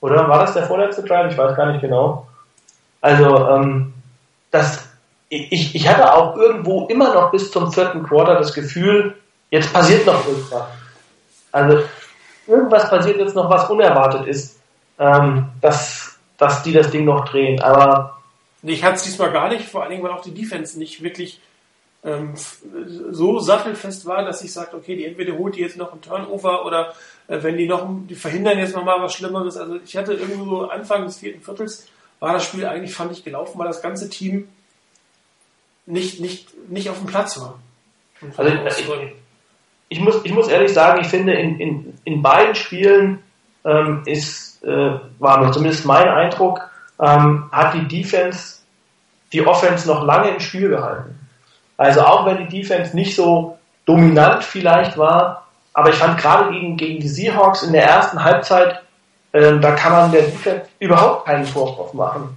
[0.00, 1.32] Oder war das der vorletzte Drive?
[1.32, 2.28] Ich weiß gar nicht genau.
[3.00, 3.92] Also, ähm,
[4.52, 4.85] dass
[5.28, 9.16] ich, ich hatte auch irgendwo immer noch bis zum vierten Quarter das Gefühl,
[9.50, 10.68] jetzt passiert noch irgendwas.
[11.52, 11.84] Also
[12.46, 14.60] irgendwas passiert jetzt noch, was unerwartet ist,
[14.98, 17.60] ähm, dass, dass die das Ding noch drehen.
[17.60, 18.18] Aber
[18.62, 21.40] ich hatte es diesmal gar nicht, vor allen Dingen, weil auch die Defense nicht wirklich
[22.04, 22.34] ähm,
[23.10, 26.64] so sattelfest war, dass ich sagte, okay, die entweder holt die jetzt noch einen Turnover
[26.64, 26.94] oder
[27.26, 29.56] äh, wenn die noch, die verhindern jetzt nochmal was Schlimmeres.
[29.56, 31.88] Also ich hatte irgendwo Anfang des vierten Viertels
[32.20, 34.48] war das Spiel eigentlich, fand ich, gelaufen, weil das ganze Team
[35.86, 37.58] nicht, nicht, nicht auf dem Platz war.
[38.36, 38.88] Also ich,
[39.88, 43.22] ich, muss, ich muss ehrlich sagen, ich finde, in, in, in beiden Spielen
[43.64, 46.60] ähm, ist, äh, war zumindest mein Eindruck,
[47.00, 48.58] ähm, hat die Defense
[49.32, 51.18] die Offense noch lange im Spiel gehalten.
[51.76, 56.76] Also auch wenn die Defense nicht so dominant vielleicht war, aber ich fand gerade gegen,
[56.76, 58.82] gegen die Seahawks in der ersten Halbzeit
[59.36, 62.36] ähm, da kann man der Defense überhaupt keinen Vorwurf machen.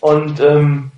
[0.00, 0.90] Und ähm,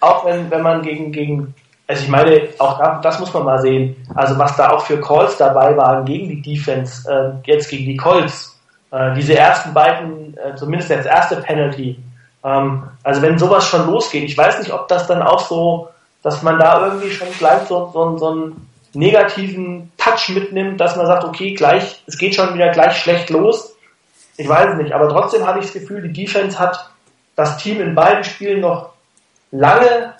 [0.00, 1.54] auch wenn, wenn man gegen, gegen,
[1.86, 5.00] also ich meine, auch da, das muss man mal sehen, also was da auch für
[5.00, 8.58] Calls dabei waren gegen die Defense, äh, jetzt gegen die Colts,
[8.90, 12.02] äh, diese ersten beiden, äh, zumindest das erste Penalty,
[12.42, 15.88] ähm, also wenn sowas schon losgeht, ich weiß nicht, ob das dann auch so,
[16.22, 21.06] dass man da irgendwie schon gleich so, so, so einen negativen Touch mitnimmt, dass man
[21.06, 23.76] sagt, okay, gleich, es geht schon wieder gleich schlecht los,
[24.36, 26.90] ich weiß es nicht, aber trotzdem hatte ich das Gefühl, die Defense hat
[27.36, 28.89] das Team in beiden Spielen noch
[29.50, 30.14] lange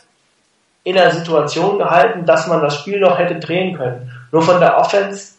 [0.85, 4.11] in der Situation gehalten, dass man das Spiel noch hätte drehen können.
[4.33, 5.35] Nur von der Offense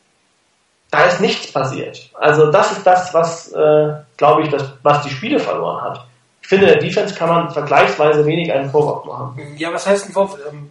[0.91, 2.09] da ist nichts passiert.
[2.13, 6.05] Also das ist das, was, äh, glaube ich, das, was die Spiele verloren hat.
[6.41, 9.55] Ich finde, der Defense kann man vergleichsweise wenig einen Vorwurf machen.
[9.57, 10.37] Ja, was heißt ein Vorwurf?
[10.51, 10.69] Ähm,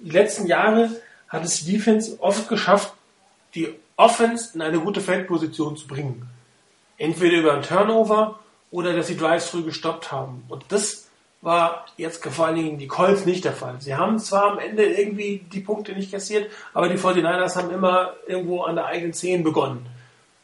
[0.00, 0.88] die letzten Jahre
[1.28, 2.94] hat es die Defense oft geschafft,
[3.54, 6.26] die Offense in eine gute Feldposition zu bringen.
[6.96, 8.38] Entweder über einen Turnover
[8.70, 10.44] oder dass sie Drives früh gestoppt haben.
[10.48, 11.03] Und das
[11.44, 13.76] war jetzt vor allen Dingen die Colts nicht der Fall.
[13.78, 18.14] Sie haben zwar am Ende irgendwie die Punkte nicht kassiert, aber die 49ers haben immer
[18.26, 19.86] irgendwo an der eigenen 10 begonnen.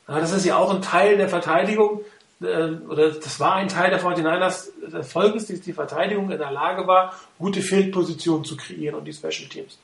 [0.06, 2.00] Das ist ja auch ein Teil der Verteidigung,
[2.42, 6.86] äh, oder das war ein Teil der 49ers Erfolges, dass die Verteidigung in der Lage
[6.86, 9.78] war, gute Fieldpositionen zu kreieren und die Special Teams.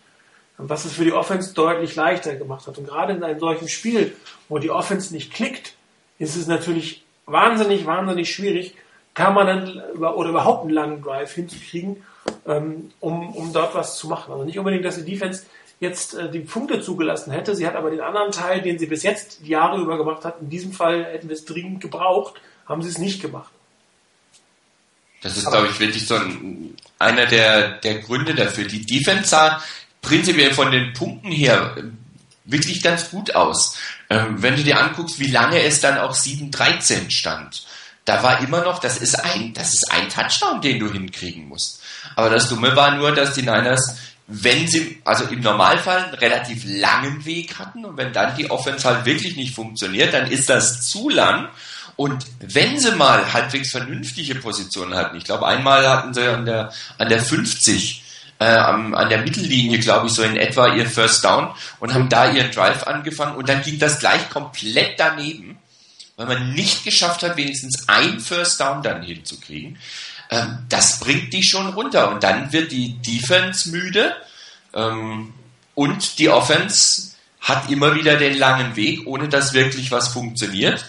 [0.58, 2.78] Was es für die Offense deutlich leichter gemacht hat.
[2.78, 4.16] Und gerade in einem solchen Spiel,
[4.48, 5.74] wo die Offense nicht klickt,
[6.18, 8.74] ist es natürlich wahnsinnig, wahnsinnig schwierig,
[9.16, 12.04] kann man dann oder überhaupt einen langen Drive hinzukriegen,
[12.46, 14.30] ähm, um, um dort was zu machen.
[14.30, 15.44] Also nicht unbedingt, dass die Defense
[15.80, 17.56] jetzt äh, die Punkte zugelassen hätte.
[17.56, 20.42] Sie hat aber den anderen Teil, den sie bis jetzt die Jahre über gemacht hat,
[20.42, 22.34] in diesem Fall hätten wir es dringend gebraucht,
[22.66, 23.50] haben sie es nicht gemacht.
[25.22, 28.66] Das ist, glaube ich, wirklich so ein, einer der, der Gründe dafür.
[28.66, 29.62] Die Defense sah
[30.02, 31.74] prinzipiell von den Punkten her
[32.44, 33.78] wirklich ganz gut aus.
[34.10, 37.66] Ähm, wenn du dir anguckst, wie lange es dann auch 7-13 stand,
[38.06, 41.82] da war immer noch, das ist ein, das ist ein Touchdown, den du hinkriegen musst.
[42.14, 43.98] Aber das Dumme war nur, dass die Niners,
[44.28, 48.88] wenn sie, also im Normalfall einen relativ langen Weg hatten und wenn dann die Offense
[48.88, 51.48] halt wirklich nicht funktioniert, dann ist das zu lang.
[51.96, 56.72] Und wenn sie mal halbwegs vernünftige Positionen hatten, ich glaube einmal hatten sie an der,
[56.98, 58.04] an der 50
[58.38, 61.50] äh, an, an der Mittellinie, glaube ich, so in etwa ihr First Down
[61.80, 65.58] und haben da ihren Drive angefangen und dann ging das gleich komplett daneben,
[66.16, 69.78] weil man nicht geschafft hat, wenigstens ein First Down dann hinzukriegen.
[70.30, 74.16] Ähm, das bringt die schon runter und dann wird die Defense müde
[74.74, 75.34] ähm,
[75.74, 80.84] und die Offense hat immer wieder den langen Weg, ohne dass wirklich was funktioniert.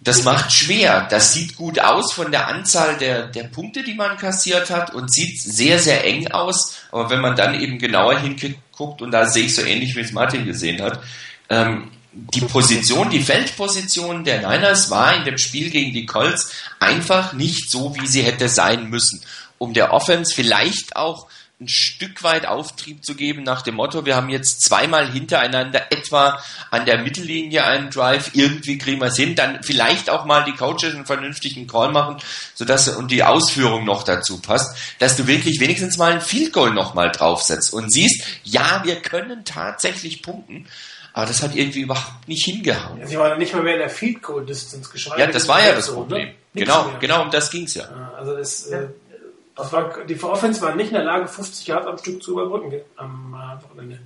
[0.00, 1.06] Das macht schwer.
[1.10, 5.12] Das sieht gut aus von der Anzahl der, der Punkte, die man kassiert hat und
[5.12, 6.76] sieht sehr, sehr eng aus.
[6.92, 10.12] Aber wenn man dann eben genauer hinguckt, und da sehe ich so ähnlich, wie es
[10.12, 11.02] Martin gesehen hat,
[11.50, 16.50] ähm, die Position, die Feldposition der Niners war in dem Spiel gegen die Colts
[16.80, 19.22] einfach nicht so, wie sie hätte sein müssen.
[19.58, 21.26] Um der Offense vielleicht auch
[21.60, 26.40] ein Stück weit Auftrieb zu geben nach dem Motto, wir haben jetzt zweimal hintereinander etwa
[26.70, 30.52] an der Mittellinie einen Drive, irgendwie kriegen wir es hin, dann vielleicht auch mal die
[30.52, 32.18] Coaches einen vernünftigen Call machen,
[32.54, 36.72] sodass und die Ausführung noch dazu passt, dass du wirklich wenigstens mal ein Field Goal
[36.72, 40.68] nochmal draufsetzt und siehst, ja, wir können tatsächlich punkten.
[41.18, 43.00] Aber das hat irgendwie überhaupt nicht hingehauen.
[43.00, 45.58] Ja, sie waren nicht mal mehr in der Field Goal Distance geschweige Ja, das war
[45.60, 46.28] ja das so, Problem.
[46.28, 46.34] Ne?
[46.54, 46.98] Genau, mehr.
[47.00, 47.86] genau um das ging's ja.
[48.16, 48.86] Also das, äh,
[49.56, 52.72] das war, die Offense war nicht in der Lage, 50 Yards am Stück zu überbrücken
[52.94, 53.98] am äh, Wochenende.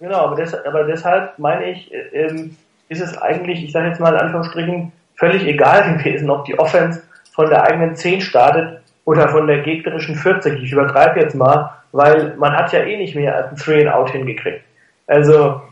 [0.00, 2.56] Genau, aber, des, aber deshalb meine ich, äh, ähm,
[2.88, 7.00] ist es eigentlich, ich sage jetzt mal in Anführungsstrichen, völlig egal gewesen, ob die Offense
[7.32, 10.60] von der eigenen 10 startet oder von der gegnerischen 40.
[10.64, 13.94] Ich übertreibe jetzt mal, weil man hat ja eh nicht mehr als ein Three and
[13.94, 14.64] Out hingekriegt.
[15.06, 15.62] Also,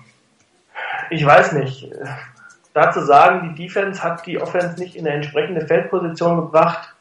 [1.11, 1.91] ich weiß nicht.
[2.73, 6.93] Dazu sagen, die Defense hat die Offense nicht in eine entsprechende Feldposition gebracht.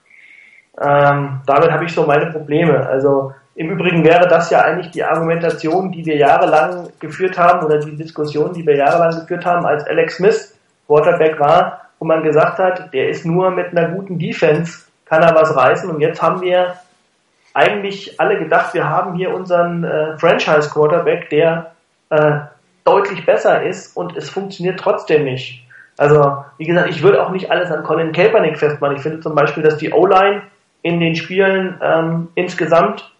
[0.79, 2.85] Ähm, damit habe ich so meine Probleme.
[2.85, 7.79] Also im Übrigen wäre das ja eigentlich die Argumentation, die wir jahrelang geführt haben oder
[7.79, 12.59] die Diskussion, die wir jahrelang geführt haben, als Alex Smith Quarterback war, wo man gesagt
[12.59, 15.89] hat, der ist nur mit einer guten Defense, kann er was reißen.
[15.89, 16.75] Und jetzt haben wir
[17.53, 21.71] eigentlich alle gedacht, wir haben hier unseren äh, Franchise Quarterback, der
[22.09, 22.39] äh,
[22.83, 25.65] deutlich besser ist und es funktioniert trotzdem nicht.
[25.97, 28.95] Also, wie gesagt, ich würde auch nicht alles an Colin Kaepernick festmachen.
[28.95, 30.41] Ich finde zum Beispiel, dass die O-Line
[30.81, 33.11] in den Spielen ähm, insgesamt,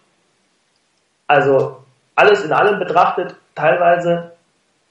[1.26, 1.84] also
[2.16, 4.32] alles in allem betrachtet, teilweise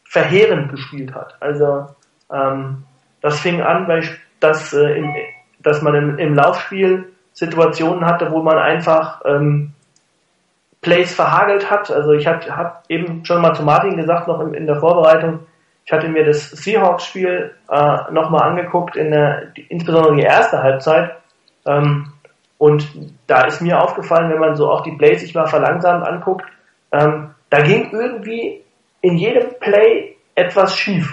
[0.06, 1.36] verheerend gespielt hat.
[1.42, 1.88] Also
[2.32, 2.84] ähm,
[3.22, 4.02] das fing an, bei,
[4.40, 5.14] dass, äh, im,
[5.60, 9.74] dass man im, im Laufspiel Situationen hatte, wo man einfach ähm,
[10.84, 11.90] Plays verhagelt hat.
[11.90, 15.40] Also ich habe hab eben schon mal zu Martin gesagt, noch in, in der Vorbereitung,
[15.86, 21.16] ich hatte mir das Seahawks-Spiel äh, nochmal angeguckt, in der, die, insbesondere die erste Halbzeit.
[21.66, 22.14] Ähm,
[22.58, 22.88] und
[23.28, 26.46] da ist mir aufgefallen, wenn man so auch die Plays sich mal verlangsamt anguckt,
[26.92, 28.64] ähm, da ging irgendwie
[29.02, 31.12] in jedem Play etwas schief.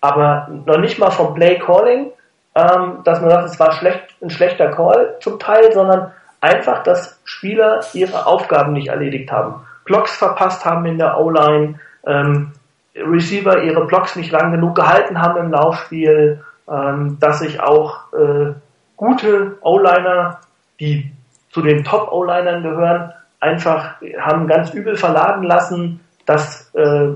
[0.00, 2.12] Aber noch nicht mal vom Play Calling,
[2.54, 7.20] ähm, dass man sagt, es war schlecht, ein schlechter Call zum Teil, sondern einfach, dass
[7.24, 9.66] Spieler ihre Aufgaben nicht erledigt haben.
[9.84, 12.52] Blocks verpasst haben in der O-Line, ähm,
[12.96, 18.52] Receiver ihre Blocks nicht lang genug gehalten haben im Laufspiel, ähm, dass sich auch äh,
[18.96, 20.40] gute O-Liner,
[20.78, 21.10] die
[21.50, 27.08] zu den Top-O-Linern gehören, einfach haben ganz übel verladen lassen, dass äh,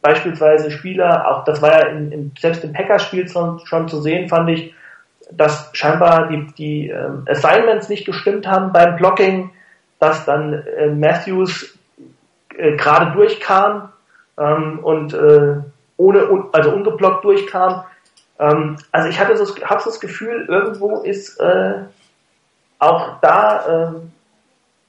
[0.00, 4.28] beispielsweise Spieler, auch das war ja in, in, selbst im Packers-Spiel schon, schon zu sehen,
[4.28, 4.74] fand ich,
[5.36, 9.50] dass scheinbar die, die ähm, Assignments nicht gestimmt haben beim Blocking,
[9.98, 11.78] dass dann äh, Matthews
[12.56, 13.90] äh, gerade durchkam
[14.38, 15.56] ähm, und äh,
[15.96, 17.84] ohne, also ungeblockt durchkam.
[18.38, 21.40] Ähm, also ich hatte so, habe so das Gefühl, irgendwo ist
[22.78, 23.92] auch da,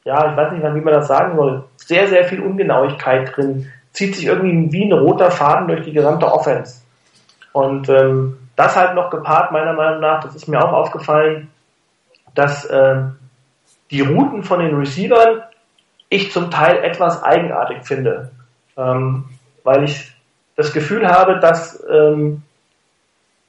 [0.03, 3.71] ja, ich weiß nicht, wie man das sagen soll, sehr, sehr viel Ungenauigkeit drin.
[3.91, 6.81] Zieht sich irgendwie wie ein roter Faden durch die gesamte Offense.
[7.51, 11.49] Und ähm, das halt noch gepaart, meiner Meinung nach, das ist mir auch aufgefallen,
[12.36, 13.01] dass äh,
[13.91, 15.43] die Routen von den Receivern
[16.10, 18.32] ich zum Teil etwas eigenartig finde,
[18.78, 19.26] ähm,
[19.64, 20.12] weil ich
[20.56, 22.43] das Gefühl habe, dass ähm,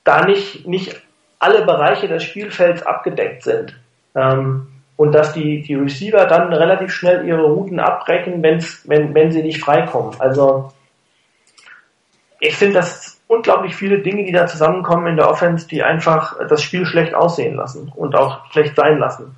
[0.05, 1.01] da nicht, nicht
[1.39, 3.79] alle Bereiche des Spielfelds abgedeckt sind.
[4.15, 9.33] Ähm, und dass die, die Receiver dann relativ schnell ihre Routen abbrechen, wenn's, wenn, wenn
[9.33, 10.19] sie nicht freikommen.
[10.21, 10.73] Also
[12.39, 16.63] ich finde das unglaublich viele Dinge, die da zusammenkommen in der Offense, die einfach das
[16.63, 19.35] Spiel schlecht aussehen lassen und auch schlecht sein lassen.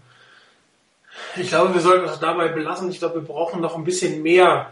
[1.36, 2.90] Ich glaube, wir sollten es dabei belassen.
[2.90, 4.70] Ich glaube, wir brauchen noch ein bisschen mehr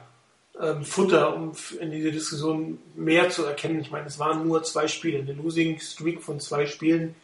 [0.61, 3.81] ähm, Futter, um in dieser Diskussion mehr zu erkennen.
[3.81, 5.19] Ich meine, es waren nur zwei Spiele.
[5.19, 7.15] Eine Losing Streak von zwei Spielen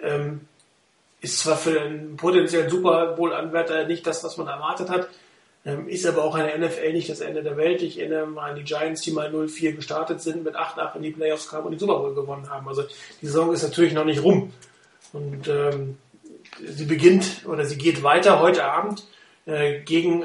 [0.00, 0.42] ähm,
[1.20, 5.08] ist zwar für einen potenziellen Super Bowl-Anwärter nicht das, was man erwartet hat,
[5.86, 7.82] ist aber auch in der NFL nicht das Ende der Welt.
[7.82, 11.10] Ich erinnere mal an die Giants, die mal 0-4 gestartet sind, mit 8-8 in die
[11.10, 12.66] Playoffs kamen und die Super Bowl gewonnen haben.
[12.68, 12.84] Also
[13.20, 14.52] die Saison ist natürlich noch nicht rum.
[15.12, 15.98] Und ähm,
[16.64, 19.06] sie beginnt oder sie geht weiter heute Abend
[19.46, 20.24] äh, gegen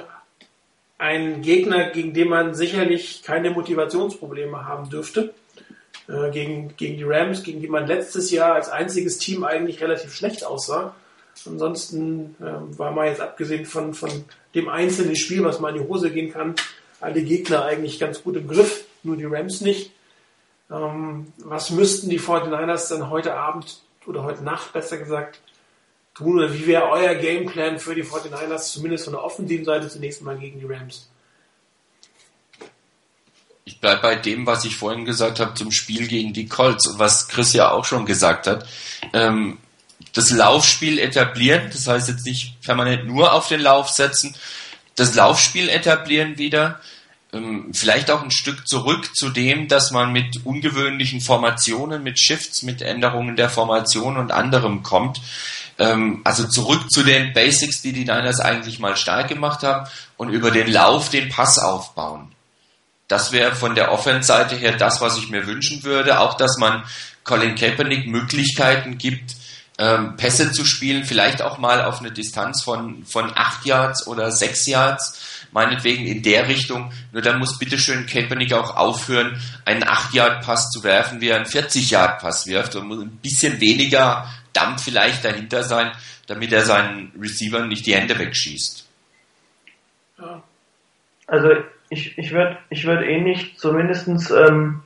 [0.97, 5.34] einen Gegner, gegen den man sicherlich keine Motivationsprobleme haben dürfte.
[6.07, 10.13] Äh, gegen, gegen die Rams, gegen die man letztes Jahr als einziges Team eigentlich relativ
[10.13, 10.95] schlecht aussah.
[11.45, 14.25] Ansonsten äh, war mal jetzt abgesehen von, von
[14.55, 16.55] dem einzelnen Spiel, was mal in die Hose gehen kann,
[17.01, 19.91] alle Gegner eigentlich ganz gut im Griff, nur die Rams nicht.
[20.71, 25.39] Ähm, was müssten die 49ers dann heute Abend oder heute Nacht besser gesagt
[26.15, 26.38] tun?
[26.38, 30.38] Oder wie wäre euer Gameplan für die 49ers, zumindest von der offensiven Seite zunächst mal
[30.38, 31.09] gegen die Rams?
[33.65, 36.99] Ich bleibe bei dem, was ich vorhin gesagt habe zum Spiel gegen die Colts und
[36.99, 38.67] was Chris ja auch schon gesagt hat.
[39.13, 39.57] Ähm,
[40.14, 44.36] das Laufspiel etablieren, das heißt jetzt nicht permanent nur auf den Lauf setzen,
[44.95, 46.80] das Laufspiel etablieren wieder,
[47.34, 52.61] ähm, vielleicht auch ein Stück zurück zu dem, dass man mit ungewöhnlichen Formationen, mit Shifts,
[52.61, 55.20] mit Änderungen der Formation und anderem kommt.
[55.80, 60.30] Ähm, also zurück zu den Basics, die die Niners eigentlich mal stark gemacht haben und
[60.30, 62.32] über den Lauf den Pass aufbauen.
[63.07, 66.20] Das wäre von der Offense-Seite her das, was ich mir wünschen würde.
[66.20, 66.84] Auch, dass man
[67.24, 69.36] Colin Kaepernick Möglichkeiten gibt,
[69.78, 74.32] ähm, Pässe zu spielen, vielleicht auch mal auf eine Distanz von, von acht Yards oder
[74.32, 76.91] sechs Yards, meinetwegen in der Richtung.
[77.11, 81.38] Nur dann muss bitteschön Kaepernick auch aufhören, einen acht Yard Pass zu werfen, wie er
[81.38, 85.91] einen 40 Yard Pass wirft und muss ein bisschen weniger Dampf vielleicht dahinter sein,
[86.28, 88.88] damit er seinen Receivern nicht die Hände wegschießt.
[91.28, 91.49] Also
[91.89, 94.84] ich, ich würde ich würd ähnlich zumindestens ähm,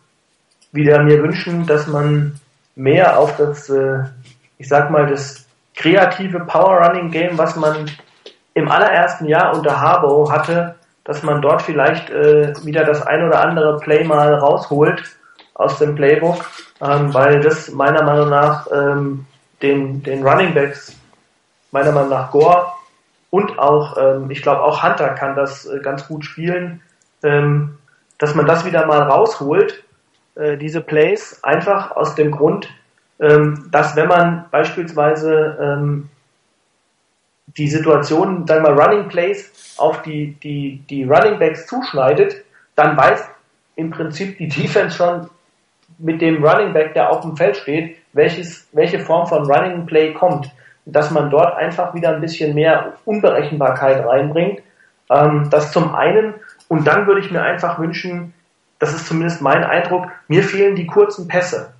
[0.72, 2.40] wieder mir wünschen, dass man
[2.76, 4.06] mehr auf das, äh,
[4.58, 5.46] ich sag mal, das
[5.76, 7.90] kreative Power Running Game, was man
[8.54, 13.42] im allerersten Jahr unter Harbour hatte, dass man dort vielleicht äh, wieder das ein oder
[13.42, 15.04] andere Play mal rausholt
[15.54, 16.44] aus dem Playbook,
[16.82, 19.26] ähm, weil das meiner Meinung nach ähm,
[19.62, 20.96] den, den Running Backs,
[21.72, 22.68] meiner Meinung nach Gore
[23.30, 26.82] und auch, ähm, ich glaube auch Hunter kann das äh, ganz gut spielen,
[27.24, 27.78] ähm,
[28.18, 29.84] dass man das wieder mal rausholt,
[30.36, 32.70] äh, diese Plays, einfach aus dem Grund,
[33.72, 36.10] dass wenn man beispielsweise ähm,
[37.58, 42.44] die Situation, sagen wir Running Plays auf die, die, die Running Backs zuschneidet,
[42.76, 43.28] dann weiß
[43.76, 45.30] im Prinzip die Defense schon
[45.98, 50.14] mit dem Running Back, der auf dem Feld steht, welches, welche Form von Running Play
[50.14, 50.52] kommt.
[50.86, 54.62] Dass man dort einfach wieder ein bisschen mehr Unberechenbarkeit reinbringt.
[55.10, 56.36] Ähm, das zum einen.
[56.68, 58.34] Und dann würde ich mir einfach wünschen,
[58.80, 61.74] das ist zumindest mein Eindruck, mir fehlen die kurzen Pässe.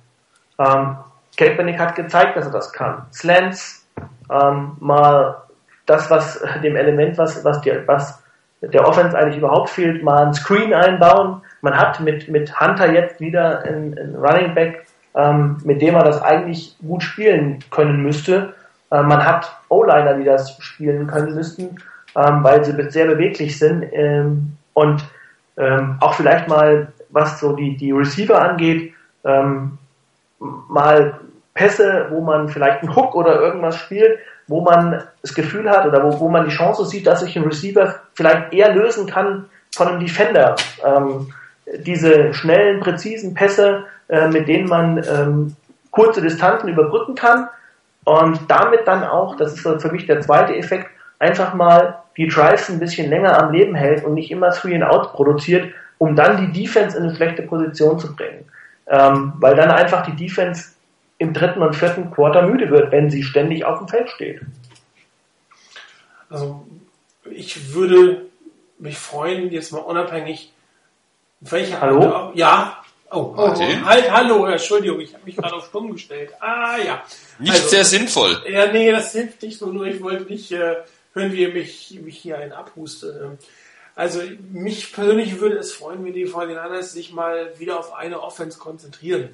[0.58, 0.96] Ähm,
[1.38, 3.06] Kaepernick hat gezeigt, dass er das kann.
[3.12, 3.86] Slants,
[4.30, 5.42] ähm, mal
[5.86, 8.22] das, was dem Element, was, was, die, was
[8.60, 11.40] der Offense eigentlich überhaupt fehlt, mal ein Screen einbauen.
[11.62, 14.84] Man hat mit, mit Hunter jetzt wieder einen, einen Running Back,
[15.14, 18.54] ähm, mit dem er das eigentlich gut spielen können müsste.
[18.90, 21.76] Äh, man hat O-Liner, die das spielen können müssten,
[22.16, 23.86] ähm, weil sie sehr beweglich sind.
[23.92, 25.04] Ähm, und
[25.56, 28.92] ähm, auch vielleicht mal, was so die, die Receiver angeht,
[29.24, 29.78] ähm,
[30.68, 31.20] mal
[31.58, 36.04] Pässe, wo man vielleicht einen Hook oder irgendwas spielt, wo man das Gefühl hat oder
[36.04, 39.88] wo, wo man die Chance sieht, dass sich ein Receiver vielleicht eher lösen kann von
[39.88, 40.54] einem Defender.
[40.84, 41.32] Ähm,
[41.80, 45.56] diese schnellen, präzisen Pässe, äh, mit denen man ähm,
[45.90, 47.48] kurze Distanzen überbrücken kann
[48.04, 50.86] und damit dann auch, das ist für mich der zweite Effekt,
[51.18, 54.84] einfach mal die Drives ein bisschen länger am Leben hält und nicht immer Three and
[54.84, 58.44] Outs produziert, um dann die Defense in eine schlechte Position zu bringen.
[58.86, 60.77] Ähm, weil dann einfach die Defense
[61.18, 64.40] im dritten und vierten Quarter müde wird, wenn sie ständig auf dem Feld steht.
[66.30, 66.66] Also
[67.30, 68.26] ich würde
[68.78, 70.52] mich freuen, jetzt mal unabhängig,
[71.40, 72.32] welche Hallo?
[72.34, 72.82] Ja.
[73.10, 73.86] Oh, oh, Martin?
[73.86, 76.30] halt, hallo, Entschuldigung, ich habe mich gerade auf stumm gestellt.
[76.40, 77.02] Ah, ja.
[77.38, 78.36] Nicht Also- sehr sinnvoll.
[78.50, 80.76] Ja, nee, das hilft nicht so, nur ich wollte nicht äh,
[81.14, 83.20] hören, wie ihr mich, mich hier einen abhuste.
[83.24, 83.38] Ähm,
[83.94, 84.20] Also
[84.52, 89.30] mich persönlich würde es freuen, wenn die 49ers sich mal wieder auf eine Offense konzentrieren.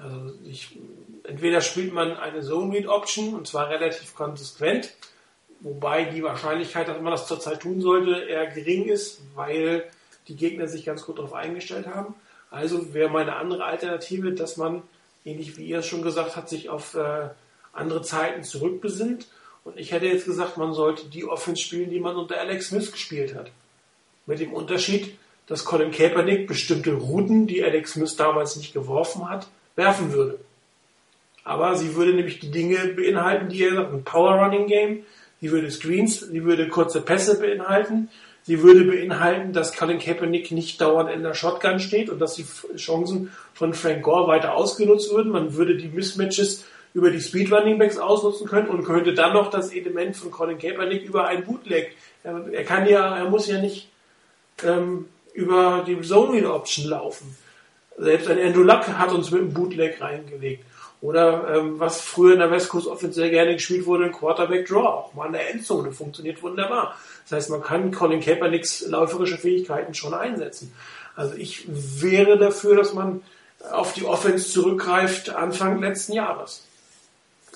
[0.00, 0.78] Also ich,
[1.24, 4.94] entweder spielt man eine Zone Read Option und zwar relativ konsequent,
[5.60, 9.84] wobei die Wahrscheinlichkeit, dass man das zurzeit tun sollte, eher gering ist, weil
[10.28, 12.14] die Gegner sich ganz gut darauf eingestellt haben.
[12.50, 14.82] Also wäre meine andere Alternative, dass man,
[15.24, 17.28] ähnlich wie ihr es schon gesagt habt, sich auf äh,
[17.72, 19.26] andere Zeiten zurückbesinnt.
[19.64, 22.92] Und ich hätte jetzt gesagt, man sollte die Offense spielen, die man unter Alex Smith
[22.92, 23.50] gespielt hat.
[24.26, 29.48] Mit dem Unterschied, dass Colin Kaepernick bestimmte Routen, die Alex Smith damals nicht geworfen hat,
[29.78, 30.38] werfen würde.
[31.44, 35.06] Aber sie würde nämlich die Dinge beinhalten, die er sagt, ein Power Running Game.
[35.40, 38.10] Sie würde Screens, sie würde kurze Pässe beinhalten.
[38.42, 42.46] Sie würde beinhalten, dass Colin Kaepernick nicht dauernd in der Shotgun steht und dass die
[42.76, 45.32] Chancen von Frank Gore weiter ausgenutzt würden.
[45.32, 49.50] Man würde die Mismatches über die Speed Running Backs ausnutzen können und könnte dann noch
[49.50, 51.94] das Element von Colin Kaepernick über ein Bootleg.
[52.24, 53.88] Er, er kann ja, er muss ja nicht
[54.64, 57.36] ähm, über die Zone Option laufen.
[57.98, 60.64] Selbst ein Andrew Luck hat uns mit einem Bootleg reingelegt.
[61.00, 64.66] Oder ähm, was früher in der West Coast Offense sehr gerne gespielt wurde, ein Quarterback
[64.66, 66.96] Draw, auch mal in der Endzone, funktioniert wunderbar.
[67.28, 70.72] Das heißt, man kann Colin Kaepernicks läuferische Fähigkeiten schon einsetzen.
[71.14, 73.22] Also ich wäre dafür, dass man
[73.70, 76.64] auf die Offense zurückgreift Anfang letzten Jahres.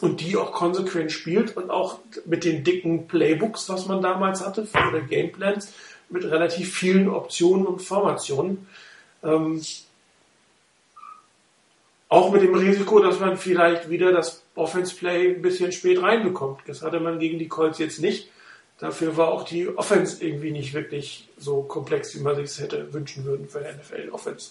[0.00, 4.66] Und die auch konsequent spielt und auch mit den dicken Playbooks, was man damals hatte,
[4.88, 5.72] oder Gameplans,
[6.10, 8.66] mit relativ vielen Optionen und Formationen.
[9.22, 9.62] Ähm,
[12.12, 16.60] auch mit dem Risiko, dass man vielleicht wieder das Offense Play ein bisschen spät reinbekommt.
[16.66, 18.28] Das hatte man gegen die Colts jetzt nicht.
[18.78, 22.92] Dafür war auch die Offense irgendwie nicht wirklich so komplex, wie man sich es hätte
[22.92, 24.50] wünschen würden für eine NFL Offense.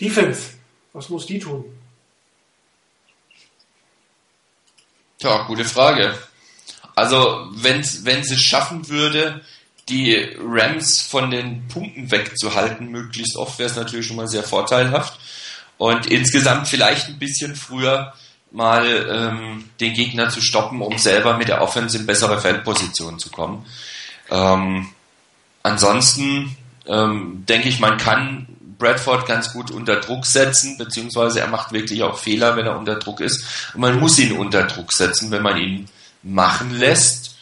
[0.00, 0.52] Defense.
[0.92, 1.64] Was muss die tun?
[5.18, 6.16] Tja, gute Frage.
[6.94, 9.42] Also, wenn's, wenn sie es schaffen würde,
[9.88, 15.18] die Rams von den Punkten wegzuhalten, möglichst oft, wäre es natürlich schon mal sehr vorteilhaft.
[15.76, 18.14] Und insgesamt vielleicht ein bisschen früher
[18.52, 23.30] mal ähm, den Gegner zu stoppen, um selber mit der Offense in bessere Feldposition zu
[23.30, 23.66] kommen.
[24.30, 24.88] Ähm,
[25.62, 26.56] ansonsten
[26.86, 28.46] ähm, denke ich, man kann
[28.78, 32.96] Bradford ganz gut unter Druck setzen, beziehungsweise er macht wirklich auch Fehler, wenn er unter
[32.96, 33.44] Druck ist.
[33.74, 35.88] Und man muss ihn unter Druck setzen, wenn man ihn
[36.22, 37.33] machen lässt.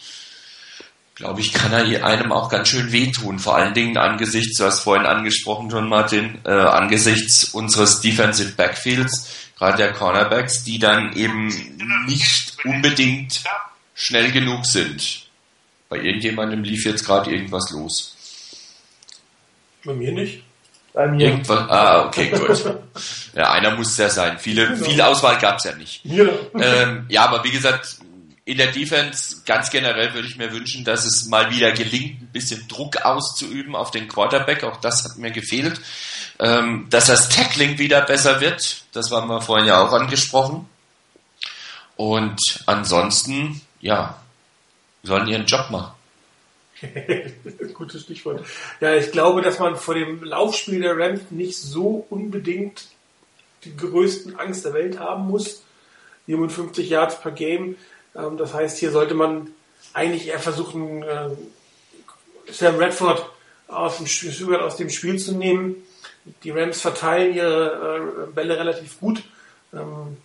[1.22, 3.38] Glaube ich, kann er einem auch ganz schön wehtun.
[3.38, 9.30] Vor allen Dingen angesichts, du hast vorhin angesprochen, John Martin, äh, angesichts unseres Defensive Backfields,
[9.56, 11.46] gerade der Cornerbacks, die dann eben
[12.06, 13.44] nicht unbedingt
[13.94, 15.28] schnell genug sind.
[15.88, 18.16] Bei irgendjemandem lief jetzt gerade irgendwas los.
[19.84, 20.42] Bei mir nicht.
[20.92, 21.28] Bei mir.
[21.28, 22.78] Irgendwas, ah, okay, gut.
[23.36, 24.38] Ja, einer muss ja sein.
[24.40, 26.04] Viele, viel Auswahl gab's ja nicht.
[26.04, 26.24] Ja.
[26.58, 27.98] Ähm, ja, aber wie gesagt,
[28.44, 32.30] in der Defense ganz generell würde ich mir wünschen, dass es mal wieder gelingt, ein
[32.32, 34.64] bisschen Druck auszuüben auf den Quarterback.
[34.64, 35.80] Auch das hat mir gefehlt.
[36.40, 40.68] Ähm, dass das Tackling wieder besser wird, das haben wir vorhin ja auch angesprochen.
[41.96, 44.20] Und ansonsten, ja,
[45.04, 45.92] sollen ihren Job machen.
[47.74, 48.44] Gutes Stichwort.
[48.80, 52.86] Ja, ich glaube, dass man vor dem Laufspiel der Rams nicht so unbedingt
[53.64, 55.62] die größten Angst der Welt haben muss.
[56.26, 57.76] 57 Yards per Game.
[58.16, 59.48] Ähm, das heißt, hier sollte man
[59.92, 61.30] eigentlich eher versuchen, äh,
[62.50, 63.24] Sam Redford
[63.68, 65.76] aus dem, Spiel, aus dem Spiel zu nehmen.
[66.44, 69.22] Die Rams verteilen ihre äh, Bälle relativ gut.
[69.72, 70.16] Ähm,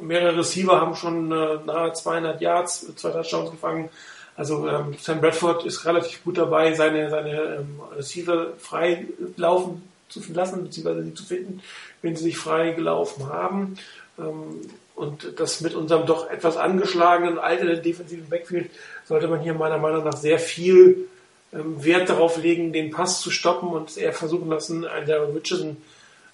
[0.00, 3.90] mehrere Receiver haben schon äh, nahe 200 Yards, zwei Touchdowns gefangen.
[4.36, 9.06] Also ähm, Sam Bradford ist relativ gut dabei, seine, seine ähm, Receiver frei
[9.36, 11.62] laufen zu lassen, beziehungsweise sie zu finden,
[12.02, 13.76] wenn sie sich frei gelaufen haben.
[14.18, 14.60] Ähm,
[14.94, 18.70] und das mit unserem doch etwas angeschlagenen, alternden defensiven Backfield
[19.04, 21.08] sollte man hier meiner Meinung nach sehr viel
[21.52, 25.76] ähm, Wert darauf legen, den Pass zu stoppen und eher versuchen lassen, einen der Richardson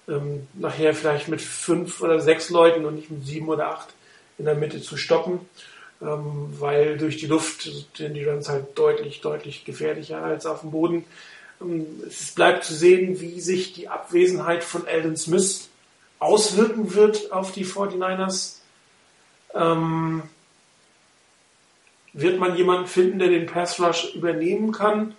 [0.07, 3.89] ähm, nachher vielleicht mit fünf oder sechs Leuten und nicht mit sieben oder acht
[4.37, 5.39] in der Mitte zu stoppen.
[6.01, 10.71] ähm, weil durch die Luft sind die Rams halt deutlich, deutlich gefährlicher als auf dem
[10.71, 11.05] Boden.
[11.61, 15.69] Ähm, es bleibt zu sehen, wie sich die Abwesenheit von Eldon Smith
[16.21, 18.57] auswirken wird auf die 49ers.
[19.53, 20.21] Ähm,
[22.13, 25.15] wird man jemanden finden, der den Pass Rush übernehmen kann?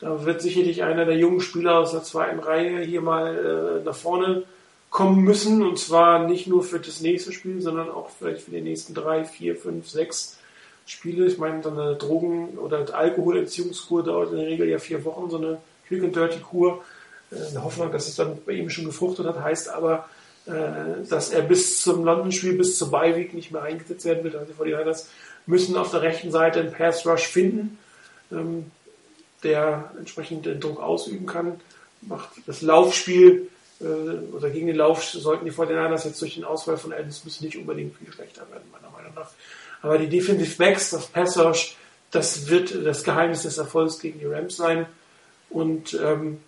[0.00, 3.94] Da wird sicherlich einer der jungen Spieler aus der zweiten Reihe hier mal äh, nach
[3.94, 4.42] vorne
[4.90, 5.62] kommen müssen.
[5.62, 9.24] Und zwar nicht nur für das nächste Spiel, sondern auch vielleicht für die nächsten drei,
[9.24, 10.38] vier, fünf, sechs
[10.84, 11.26] Spiele.
[11.26, 15.38] Ich meine, so eine Drogen- oder Alkoholentziehungskur dauert in der Regel ja vier Wochen, so
[15.38, 16.84] eine Quick and Dirty Kur.
[17.30, 20.06] Äh, in der Hoffnung, dass es dann bei ihm schon gefruchtet hat, heißt aber,
[20.46, 24.36] dass er bis zum London-Spiel, bis zur Bye-Week nicht mehr eingesetzt werden wird.
[24.36, 25.06] Also die 49ers
[25.46, 27.78] müssen auf der rechten Seite einen Pass-Rush finden.
[28.30, 28.70] Ähm,
[29.44, 31.60] der entsprechend den Druck ausüben kann.
[32.00, 33.48] Macht das Laufspiel
[33.80, 37.40] äh, oder gegen den Lauf sollten die 49ers jetzt durch den Auswahl von Adam Smith
[37.40, 39.30] nicht unbedingt viel schlechter werden, meiner Meinung nach.
[39.82, 41.74] Aber die Defensive Backs, das Passage,
[42.10, 44.86] das wird das Geheimnis des Erfolgs gegen die Rams sein.
[45.50, 46.40] Und ähm,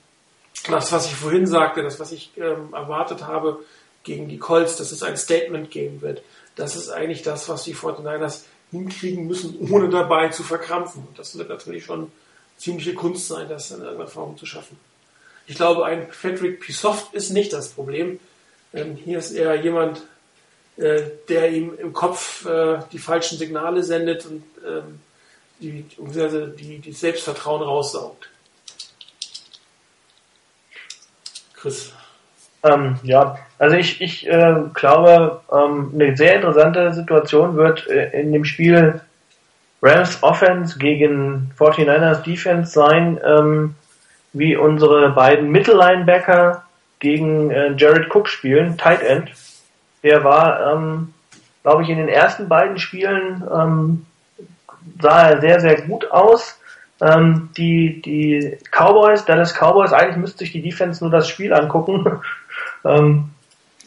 [0.68, 3.61] das, was ich vorhin sagte, das, was ich ähm, erwartet habe
[4.07, 6.22] gegen die Colts, dass es ein Statement geben wird,
[6.54, 11.07] das ist eigentlich das, was die 49ers hinkriegen müssen, ohne dabei zu verkrampfen.
[11.07, 12.11] Und das wird natürlich schon
[12.57, 14.78] ziemliche Kunst sein, das in irgendeiner Form zu schaffen.
[15.46, 18.18] Ich glaube, ein Patrick Pisoft ist nicht das Problem.
[18.72, 20.02] Ähm, hier ist eher jemand,
[20.76, 25.00] äh, der ihm im Kopf äh, die falschen Signale sendet und ähm,
[25.61, 25.84] die,
[26.59, 28.28] die, die Selbstvertrauen raussaugt.
[31.54, 31.92] Chris.
[32.66, 38.32] Ähm, ja, also ich, ich äh, glaube, ähm, eine sehr interessante Situation wird äh, in
[38.32, 39.00] dem Spiel
[39.82, 43.74] Rams Offense gegen 49ers Defense sein, ähm,
[44.32, 46.64] wie unsere beiden Mittellinebacker
[46.98, 49.30] gegen äh, Jared Cook spielen, Tight End.
[50.02, 51.14] Der war, ähm,
[51.62, 54.06] glaube ich, in den ersten beiden Spielen ähm,
[55.00, 56.58] sah er sehr, sehr gut aus.
[57.00, 62.20] Ähm, die, die Cowboys, Dallas Cowboys, eigentlich müsste sich die Defense nur das Spiel angucken.
[62.87, 63.30] Ähm,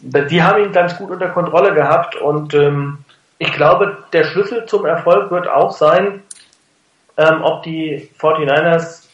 [0.01, 2.99] die haben ihn ganz gut unter Kontrolle gehabt und ähm,
[3.37, 6.23] ich glaube, der Schlüssel zum Erfolg wird auch sein,
[7.17, 9.07] ähm, ob die 49ers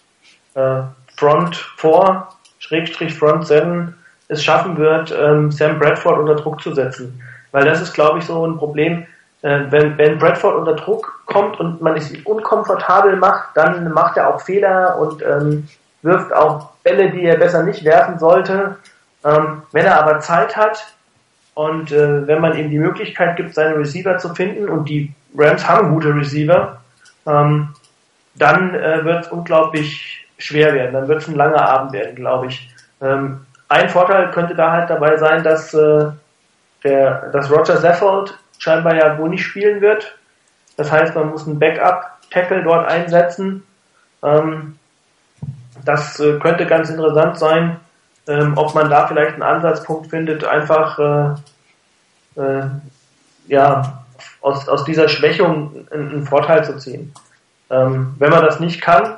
[0.55, 0.83] äh,
[1.17, 2.27] Front 4,
[2.59, 3.95] Schrägstrich Front 7
[4.27, 7.21] es schaffen wird, ähm, Sam Bradford unter Druck zu setzen.
[7.51, 9.05] Weil das ist, glaube ich, so ein Problem.
[9.43, 14.33] Äh, wenn, wenn Bradford unter Druck kommt und man es unkomfortabel macht, dann macht er
[14.33, 15.67] auch Fehler und ähm,
[16.01, 18.77] wirft auch Bälle, die er besser nicht werfen sollte.
[19.25, 20.85] Ähm, wenn er aber Zeit hat,
[21.55, 25.67] und äh, wenn man ihm die Möglichkeit gibt, seine Receiver zu finden, und die Rams
[25.67, 26.81] haben gute Receiver,
[27.25, 27.69] ähm,
[28.35, 30.93] dann äh, wird es unglaublich schwer werden.
[30.93, 32.69] Dann wird es ein langer Abend werden, glaube ich.
[33.01, 36.11] Ähm, ein Vorteil könnte da halt dabei sein, dass, äh,
[36.83, 40.17] der, dass Roger Saffold scheinbar ja wohl nicht spielen wird.
[40.77, 43.63] Das heißt, man muss einen Backup-Tackle dort einsetzen.
[44.21, 44.77] Ähm,
[45.83, 47.79] das äh, könnte ganz interessant sein
[48.27, 50.99] ähm, ob man da vielleicht einen Ansatzpunkt findet, einfach
[52.37, 52.67] äh, äh,
[53.47, 54.03] ja,
[54.41, 57.13] aus, aus dieser Schwächung einen, einen Vorteil zu ziehen.
[57.69, 59.17] Ähm, wenn man das nicht kann,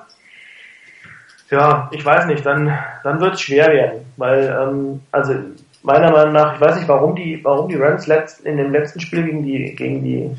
[1.50, 5.34] ja, ich weiß nicht, dann, dann wird es schwer werden, weil, ähm, also
[5.82, 9.00] meiner Meinung nach, ich weiß nicht, warum die, warum die Rams letzt, in dem letzten
[9.00, 10.38] Spiel gegen die, gegen die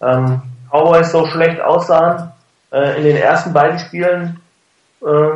[0.00, 2.32] ähm, Cowboys so schlecht aussahen.
[2.72, 4.40] Äh, in den ersten beiden Spielen
[5.02, 5.30] äh,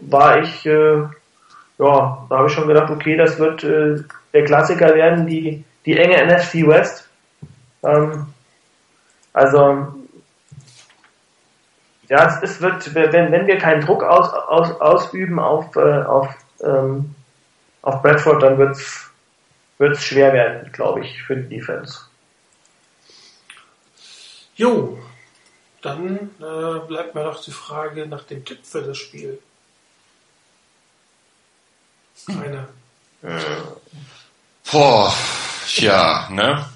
[0.00, 1.04] war ich äh,
[1.78, 4.02] ja, da habe ich schon gedacht, okay, das wird äh,
[4.32, 7.08] der Klassiker werden, die, die enge NFC West.
[7.82, 8.26] Ähm,
[9.32, 9.94] also,
[12.08, 16.34] ja, es, es, wird, wenn, wenn wir keinen Druck aus, aus, ausüben auf, äh, auf,
[16.62, 17.14] ähm,
[17.82, 22.00] auf Bradford, dann wird es schwer werden, glaube ich, für die Defense.
[24.54, 24.98] Jo,
[25.82, 29.38] dann äh, bleibt mir noch die Frage nach dem Tipp für das Spiel.
[32.26, 32.68] Keine.
[33.22, 33.40] Äh,
[34.70, 35.14] boah,
[35.76, 36.68] ja, ne?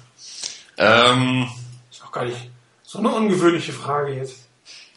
[0.77, 1.49] Ähm,
[1.89, 2.49] ist auch gar nicht
[2.83, 4.47] so eine ungewöhnliche Frage jetzt.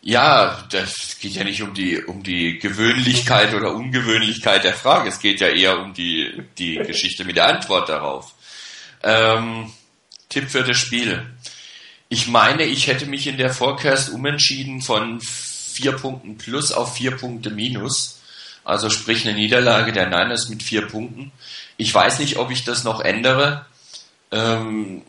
[0.00, 5.08] Ja, das geht ja nicht um die, um die Gewöhnlichkeit oder Ungewöhnlichkeit der Frage.
[5.08, 8.34] Es geht ja eher um die, die Geschichte mit der Antwort darauf.
[9.02, 9.72] Ähm,
[10.28, 11.24] Tipp für das Spiel.
[12.10, 17.12] Ich meine, ich hätte mich in der Forecast umentschieden von vier Punkten plus auf vier
[17.12, 18.20] Punkte minus.
[18.64, 21.32] Also sprich eine Niederlage der Niners mit vier Punkten.
[21.76, 23.66] Ich weiß nicht, ob ich das noch ändere.
[24.30, 25.02] Ähm,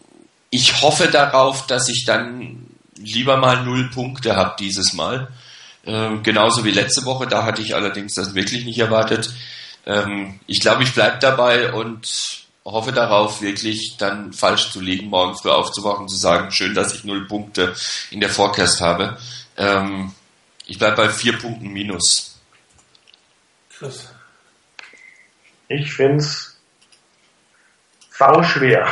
[0.49, 5.29] ich hoffe darauf, dass ich dann lieber mal null Punkte habe dieses Mal.
[5.85, 7.27] Ähm, genauso wie letzte Woche.
[7.27, 9.31] Da hatte ich allerdings das wirklich nicht erwartet.
[9.85, 15.37] Ähm, ich glaube, ich bleibe dabei und hoffe darauf, wirklich dann falsch zu liegen, morgen
[15.37, 17.75] früh aufzuwachen und zu sagen, schön, dass ich null Punkte
[18.09, 19.17] in der Forecast habe.
[19.55, 20.13] Ähm,
[20.65, 22.34] ich bleibe bei vier Punkten minus.
[23.77, 24.13] Chris.
[25.67, 26.59] Ich finde es
[28.11, 28.87] sauschwer.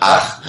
[0.00, 0.42] Ach.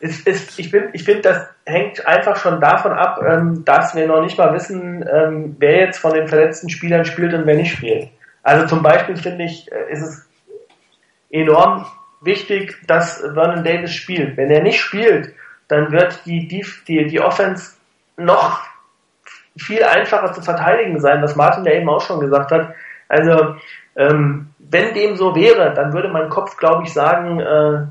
[0.00, 4.06] Es, es, ich finde, ich find, das hängt einfach schon davon ab, ähm, dass wir
[4.06, 7.72] noch nicht mal wissen, ähm, wer jetzt von den verletzten Spielern spielt und wer nicht
[7.72, 8.08] spielt.
[8.42, 10.28] Also zum Beispiel finde ich, äh, ist es
[11.30, 11.86] enorm
[12.20, 14.36] wichtig, dass Vernon Davis spielt.
[14.36, 15.34] Wenn er nicht spielt,
[15.66, 17.72] dann wird die, die, die, die Offense
[18.16, 18.62] noch
[19.58, 22.74] viel einfacher zu verteidigen sein, was Martin ja eben auch schon gesagt hat.
[23.08, 23.56] Also,
[23.96, 27.86] ähm, wenn dem so wäre, dann würde mein Kopf, glaube ich, sagen, äh,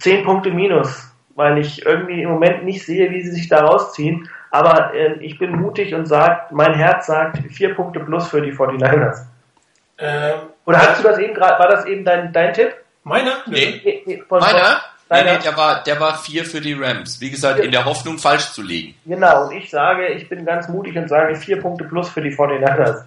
[0.00, 4.28] 10 Punkte minus, weil ich irgendwie im Moment nicht sehe, wie sie sich da rausziehen.
[4.50, 8.52] Aber äh, ich bin mutig und sage, mein Herz sagt 4 Punkte plus für die
[8.52, 9.26] 49ers.
[9.98, 12.74] Ähm, Oder hast du das eben gerade, war das eben dein, dein Tipp?
[13.04, 13.42] Meiner?
[13.46, 13.80] Nee.
[13.84, 14.80] nee, nee von, Meiner?
[15.12, 17.20] Nee, nee, der war, der war vier für die Rams.
[17.20, 18.94] Wie gesagt, in der Hoffnung falsch zu liegen.
[19.04, 22.30] Genau, und ich sage, ich bin ganz mutig und sage vier Punkte plus für die
[22.30, 23.04] 49ers.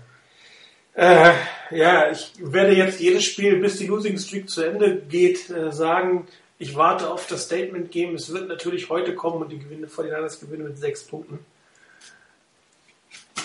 [0.95, 1.33] Äh,
[1.71, 6.27] ja, ich werde jetzt jedes Spiel, bis die Losing Streak zu Ende geht, äh, sagen,
[6.57, 8.15] ich warte auf das Statement Game.
[8.15, 11.39] Es wird natürlich heute kommen und die Gewinne vor den Niners gewinnen mit sechs Punkten.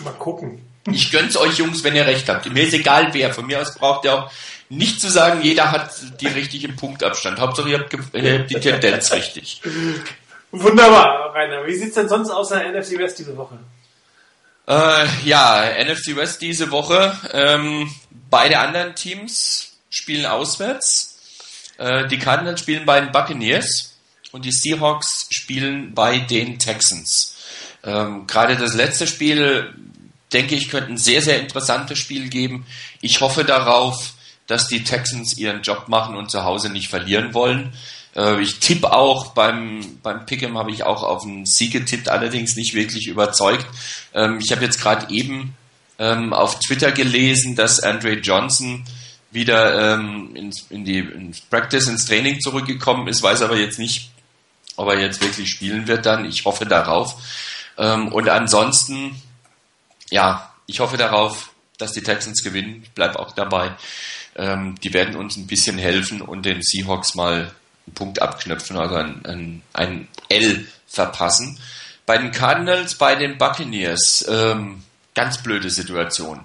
[0.05, 0.63] Mal gucken.
[0.91, 2.51] Ich gönn's euch Jungs, wenn ihr recht habt.
[2.51, 3.35] Mir ist egal wer.
[3.35, 4.31] Von mir aus braucht ihr auch
[4.71, 5.91] nicht zu sagen, jeder hat
[6.21, 7.41] die richtigen Punktabstand.
[7.41, 9.61] Hauptsache ihr habt äh, die Tendenz richtig.
[10.53, 11.67] Wunderbar, Rainer.
[11.67, 13.59] Wie sieht's denn sonst aus in der NFC West diese Woche?
[14.69, 17.19] Äh, ja, NFC West diese Woche.
[17.33, 17.93] Ähm,
[18.31, 21.19] beide anderen Teams spielen auswärts.
[21.79, 23.97] Äh, die Cardinals spielen bei den Buccaneers
[24.31, 27.37] und die Seahawks spielen bei den Texans.
[27.83, 29.75] Ähm, Gerade das letzte Spiel,
[30.33, 32.67] denke ich, könnte ein sehr, sehr interessantes Spiel geben.
[33.01, 34.13] Ich hoffe darauf,
[34.51, 37.73] dass die Texans ihren Job machen und zu Hause nicht verlieren wollen.
[38.17, 42.57] Äh, ich tippe auch beim, beim Pick'em habe ich auch auf einen Sieg getippt, allerdings
[42.57, 43.67] nicht wirklich überzeugt.
[44.13, 45.55] Ähm, ich habe jetzt gerade eben
[46.01, 48.85] ähm, auf Twitter gelesen, dass Andre Johnson
[49.31, 54.11] wieder ähm, ins, in die ins Practice, ins Training zurückgekommen ist, weiß aber jetzt nicht,
[54.75, 56.25] ob er jetzt wirklich spielen wird dann.
[56.25, 57.15] Ich hoffe darauf.
[57.79, 59.15] Ähm, und ansonsten,
[60.11, 62.81] ja, ich hoffe darauf, dass die Texans gewinnen.
[62.83, 63.77] Ich bleibe auch dabei.
[64.37, 67.53] Ähm, die werden uns ein bisschen helfen und den Seahawks mal
[67.87, 71.59] einen Punkt abknöpfen, also ein, ein, ein L verpassen.
[72.07, 74.83] Bei den Cardinals, bei den Buccaneers, ähm,
[75.15, 76.45] ganz blöde Situation.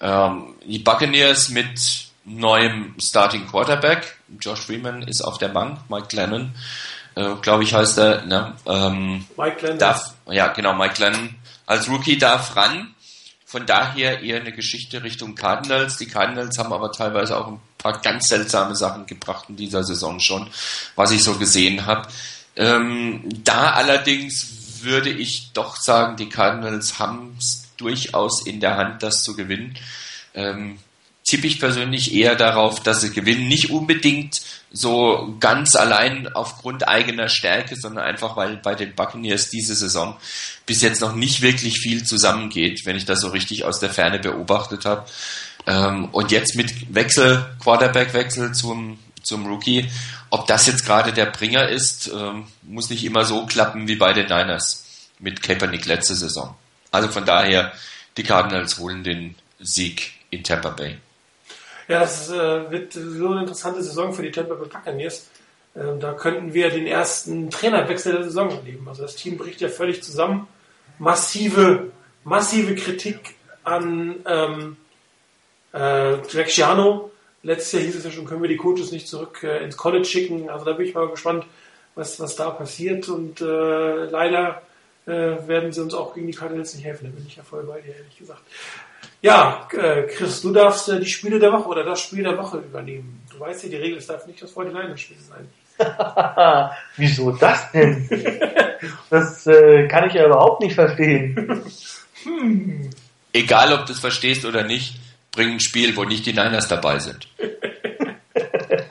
[0.00, 4.18] Ähm, die Buccaneers mit neuem Starting Quarterback.
[4.40, 6.54] Josh Freeman ist auf der Bank, Mike Glennon,
[7.16, 8.22] äh, glaube ich heißt er.
[8.22, 8.54] Ne?
[8.66, 9.78] Ähm, Mike Glennon.
[9.78, 11.34] Darf, ja, genau, Mike Glennon
[11.66, 12.94] als Rookie darf ran.
[13.50, 15.96] Von daher eher eine Geschichte Richtung Cardinals.
[15.96, 20.20] Die Cardinals haben aber teilweise auch ein paar ganz seltsame Sachen gebracht in dieser Saison
[20.20, 20.48] schon,
[20.94, 22.06] was ich so gesehen habe.
[22.54, 29.02] Ähm, da allerdings würde ich doch sagen, die Cardinals haben es durchaus in der Hand,
[29.02, 29.76] das zu gewinnen.
[30.32, 30.78] Ähm,
[31.30, 33.46] tippe ich persönlich eher darauf, dass sie gewinnen.
[33.46, 34.40] Nicht unbedingt
[34.72, 40.16] so ganz allein aufgrund eigener Stärke, sondern einfach, weil bei den Buccaneers diese Saison
[40.66, 44.18] bis jetzt noch nicht wirklich viel zusammengeht, wenn ich das so richtig aus der Ferne
[44.18, 45.06] beobachtet habe.
[45.68, 49.88] Ähm, und jetzt mit Wechsel, Quarterback-Wechsel zum, zum Rookie,
[50.30, 54.12] ob das jetzt gerade der Bringer ist, ähm, muss nicht immer so klappen wie bei
[54.12, 54.84] den Niners
[55.20, 56.56] mit Kaepernick letzte Saison.
[56.90, 57.72] Also von daher,
[58.16, 60.98] die Cardinals holen den Sieg in Tampa Bay.
[61.90, 65.28] Ja, das äh, wird so eine interessante Saison für die Tampa Bay Buccaneers.
[65.74, 68.88] Ähm, da könnten wir den ersten Trainerwechsel der Saison erleben.
[68.88, 70.46] Also das Team bricht ja völlig zusammen.
[71.00, 71.90] Massive,
[72.22, 73.34] massive Kritik
[73.64, 74.76] an ähm,
[75.72, 77.10] äh, Greg Schiano.
[77.42, 80.04] Letztes Jahr hieß es ja schon, können wir die Coaches nicht zurück äh, ins College
[80.04, 80.48] schicken.
[80.48, 81.44] Also da bin ich mal gespannt,
[81.96, 83.08] was, was da passiert.
[83.08, 84.62] Und äh, leider
[85.06, 85.10] äh,
[85.48, 87.06] werden sie uns auch gegen die Cardinals nicht helfen.
[87.06, 88.42] Da bin ich ja voll bei dir, ehrlich gesagt.
[89.22, 92.58] Ja, äh, Chris, du darfst äh, die Spiele der Woche oder das Spiel der Woche
[92.58, 93.22] übernehmen.
[93.30, 95.48] Du weißt ja, die Regel, es darf nicht das 49 sein.
[96.96, 98.08] Wieso das denn?
[99.10, 101.64] das äh, kann ich ja überhaupt nicht verstehen.
[102.22, 102.90] hm.
[103.32, 104.96] Egal, ob du es verstehst oder nicht,
[105.32, 107.28] bring ein Spiel, wo nicht die Niners dabei sind.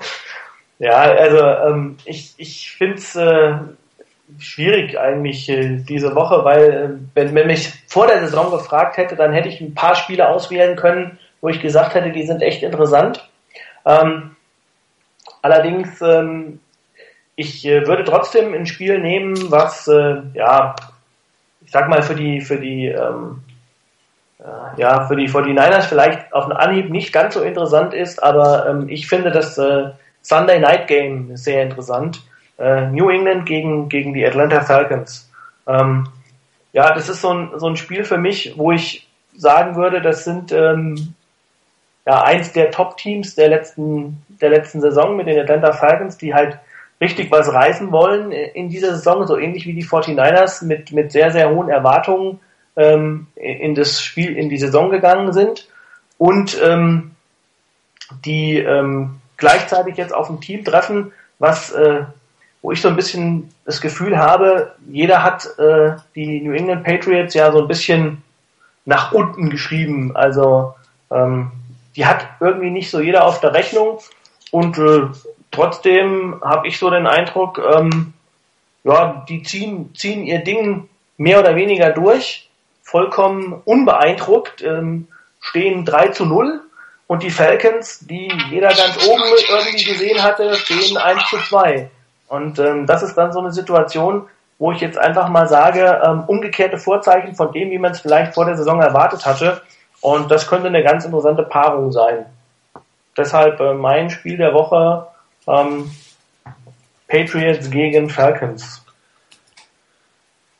[0.79, 3.53] ja, also ähm, ich, ich finde es äh,
[4.37, 9.15] schwierig eigentlich äh, diese Woche, weil äh, wenn man mich vor der Saison gefragt hätte,
[9.15, 12.63] dann hätte ich ein paar Spiele auswählen können, wo ich gesagt hätte, die sind echt
[12.63, 13.27] interessant.
[13.85, 14.35] Ähm,
[15.41, 16.59] allerdings, ähm,
[17.35, 20.75] ich äh, würde trotzdem ein Spiel nehmen, was, äh, ja,
[21.65, 23.41] ich sag mal, für die, für die, ähm,
[24.39, 28.67] äh, ja, für die 49ers vielleicht auf den Anhieb nicht ganz so interessant ist, aber
[28.67, 29.89] ähm, ich finde das äh,
[30.21, 32.21] Sunday Night Game sehr interessant.
[32.59, 35.29] Äh, New England gegen, gegen die Atlanta Falcons.
[35.65, 36.07] Ähm,
[36.73, 40.25] ja, das ist so ein, so ein Spiel für mich, wo ich sagen würde, das
[40.25, 41.13] sind ähm,
[42.05, 46.59] ja eins der Top-Teams der letzten, der letzten Saison mit den Atlanta Falcons, die halt
[46.99, 51.31] richtig was reißen wollen in dieser Saison, so ähnlich wie die 49ers mit, mit sehr,
[51.31, 52.41] sehr hohen Erwartungen
[52.75, 55.69] ähm, in das Spiel, in die Saison gegangen sind
[56.17, 57.11] und ähm,
[58.25, 62.03] die ähm, gleichzeitig jetzt auf ein Team treffen, was äh,
[62.61, 67.33] wo ich so ein bisschen das Gefühl habe, jeder hat äh, die New England Patriots
[67.33, 68.21] ja so ein bisschen
[68.85, 70.15] nach unten geschrieben.
[70.15, 70.73] Also
[71.11, 71.51] ähm,
[71.95, 73.99] die hat irgendwie nicht so jeder auf der Rechnung
[74.51, 75.01] und äh,
[75.51, 78.13] trotzdem habe ich so den Eindruck, ähm,
[78.83, 82.49] ja, die ziehen, ziehen ihr Ding mehr oder weniger durch,
[82.83, 85.07] vollkommen unbeeindruckt, ähm,
[85.41, 86.61] stehen 3 zu 0
[87.07, 91.89] und die Falcons, die jeder ganz oben irgendwie gesehen hatte, stehen 1 zu 2.
[92.29, 94.27] Und ähm, das ist dann so eine Situation,
[94.59, 98.35] wo ich jetzt einfach mal sage, ähm, umgekehrte Vorzeichen von dem, wie man es vielleicht
[98.35, 99.61] vor der Saison erwartet hatte.
[100.01, 102.25] Und das könnte eine ganz interessante Paarung sein.
[103.17, 105.07] Deshalb äh, mein Spiel der Woche
[105.47, 105.91] ähm,
[107.07, 108.85] Patriots gegen Falcons.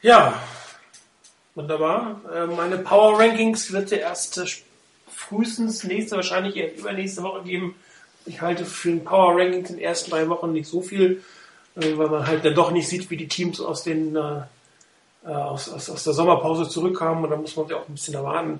[0.02, 0.34] Ja,
[1.54, 2.22] wunderbar.
[2.34, 4.46] Äh, meine Power Rankings wird ja erst äh,
[5.08, 7.76] frühestens nächste, wahrscheinlich eher übernächste Woche geben.
[8.26, 11.24] Ich halte für ein Power Ranking in den ersten drei Wochen nicht so viel
[11.82, 14.42] weil man halt dann doch nicht sieht, wie die Teams aus den äh,
[15.26, 18.14] äh, aus, aus, aus der Sommerpause zurückkamen und da muss man sich auch ein bisschen
[18.14, 18.60] erwarten.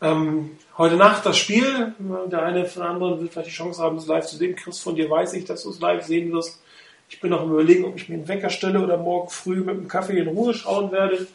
[0.00, 1.94] Ähm, heute Nacht das Spiel.
[2.30, 4.56] Der eine von anderen wird vielleicht die Chance haben, es live zu sehen.
[4.56, 6.60] Chris, von dir weiß ich, dass du es live sehen wirst.
[7.08, 9.70] Ich bin noch im Überlegen, ob ich mir einen Wecker stelle oder morgen früh mit
[9.70, 11.26] einem Kaffee in Ruhe schauen werde.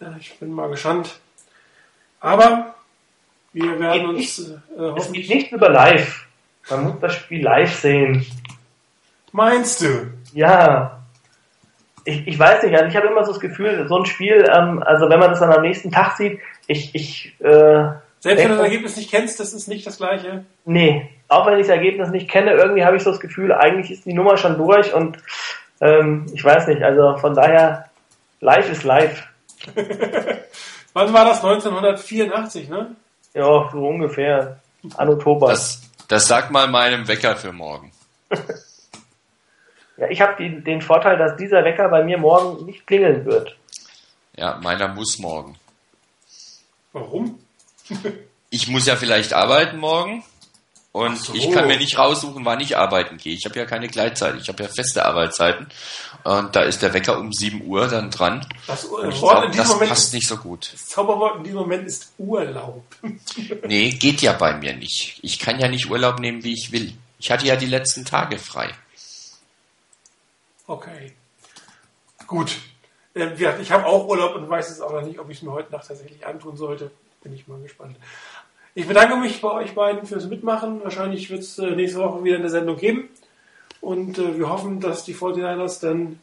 [0.00, 1.18] Äh, ich bin mal gespannt.
[2.20, 2.74] Aber
[3.52, 5.24] wir werden uns äh, hoffentlich.
[5.24, 6.26] Es geht nicht über live.
[6.70, 8.26] Man muss das Spiel live sehen.
[9.32, 10.12] Meinst du?
[10.38, 11.00] Ja.
[12.04, 14.80] Ich, ich weiß nicht, also ich habe immer so das Gefühl, so ein Spiel, ähm,
[14.84, 16.38] also wenn man das dann am nächsten Tag sieht,
[16.68, 17.90] ich, ich äh,
[18.20, 20.44] Selbst wenn du das Ergebnis nicht kennst, das ist nicht das gleiche.
[20.64, 23.90] Nee, auch wenn ich das Ergebnis nicht kenne, irgendwie habe ich so das Gefühl, eigentlich
[23.90, 25.18] ist die Nummer schon durch und
[25.80, 27.90] ähm, ich weiß nicht, also von daher,
[28.40, 29.24] live ist live.
[30.94, 31.44] Wann war das?
[31.44, 32.94] 1984, ne?
[33.34, 34.60] Ja, so ungefähr.
[34.96, 35.48] Anno Toba.
[35.48, 37.90] Das, das sagt mal meinem Wecker für morgen.
[39.98, 43.56] Ja, ich habe den Vorteil, dass dieser Wecker bei mir morgen nicht klingeln wird.
[44.36, 45.56] Ja, meiner muss morgen.
[46.92, 47.40] Warum?
[48.50, 50.22] ich muss ja vielleicht arbeiten morgen
[50.92, 51.34] und so.
[51.34, 53.34] ich kann mir nicht raussuchen, wann ich arbeiten gehe.
[53.34, 55.66] Ich habe ja keine Gleitzeit, ich habe ja feste Arbeitszeiten
[56.22, 58.46] und da ist der Wecker um 7 Uhr dann dran.
[58.66, 60.70] Das, äh, glaub, das Moment passt nicht so gut.
[60.72, 62.84] Das Zauberwort in diesem Moment ist Urlaub.
[63.66, 65.18] nee, geht ja bei mir nicht.
[65.22, 66.92] Ich kann ja nicht Urlaub nehmen, wie ich will.
[67.18, 68.72] Ich hatte ja die letzten Tage frei.
[70.68, 71.12] Okay.
[72.26, 72.58] Gut.
[73.14, 73.30] Äh,
[73.60, 75.72] ich habe auch Urlaub und weiß jetzt auch noch nicht, ob ich es mir heute
[75.72, 76.90] Nacht tatsächlich antun sollte.
[77.22, 77.96] Bin ich mal gespannt.
[78.74, 80.84] Ich bedanke mich bei euch beiden fürs Mitmachen.
[80.84, 83.08] Wahrscheinlich wird es äh, nächste Woche wieder eine Sendung geben.
[83.80, 86.20] Und äh, wir hoffen, dass die 49ers dann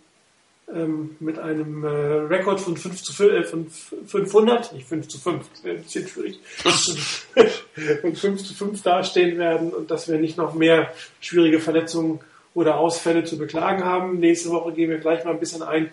[0.72, 3.68] ähm, mit einem äh, Rekord von, 5 zu 5, äh, von
[4.06, 6.40] 500, nicht 5 zu 5, das wäre ein bisschen schwierig,
[8.02, 12.20] von 5 zu 5 dastehen werden und dass wir nicht noch mehr schwierige Verletzungen
[12.56, 14.20] oder Ausfälle zu beklagen haben.
[14.20, 15.92] Nächste Woche gehen wir gleich mal ein bisschen ein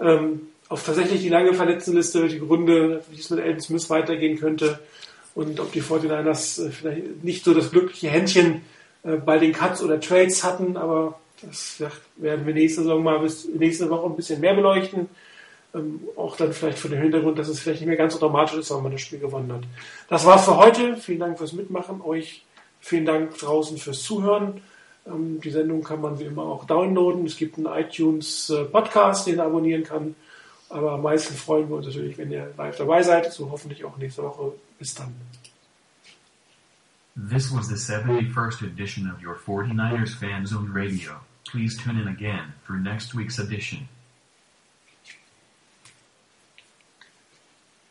[0.00, 4.78] ähm, auf tatsächlich die lange Verletztenliste, die Gründe, wie es mit Elton Smith weitergehen könnte
[5.34, 8.62] und ob die 49ers äh, vielleicht nicht so das glückliche Händchen
[9.04, 11.80] äh, bei den Cuts oder Trades hatten, aber das
[12.16, 15.08] werden wir nächste Saison mal bis nächste Woche ein bisschen mehr beleuchten.
[15.74, 18.58] Ähm, auch dann vielleicht vor dem Hintergrund, dass es vielleicht nicht mehr ganz so dramatisch
[18.58, 19.62] ist, wenn man das Spiel gewonnen hat.
[20.08, 20.96] Das war's für heute.
[20.96, 22.00] Vielen Dank fürs Mitmachen.
[22.00, 22.44] Euch
[22.80, 24.62] vielen Dank draußen fürs Zuhören.
[25.08, 27.26] Ähm, die Sendung kann man wie immer auch downloaden.
[27.26, 30.14] Es gibt einen iTunes äh, Podcast, den ihr abonnieren kann.
[30.70, 33.32] Aber am meisten freuen wir uns natürlich, wenn ihr live dabei seid.
[33.32, 34.52] So hoffentlich auch nächste Woche.
[34.78, 35.14] Bis dann.
[37.16, 41.14] This was the 71st edition of your 49ers Fan Zone Radio.
[41.50, 43.88] Please tune in again for next week's edition.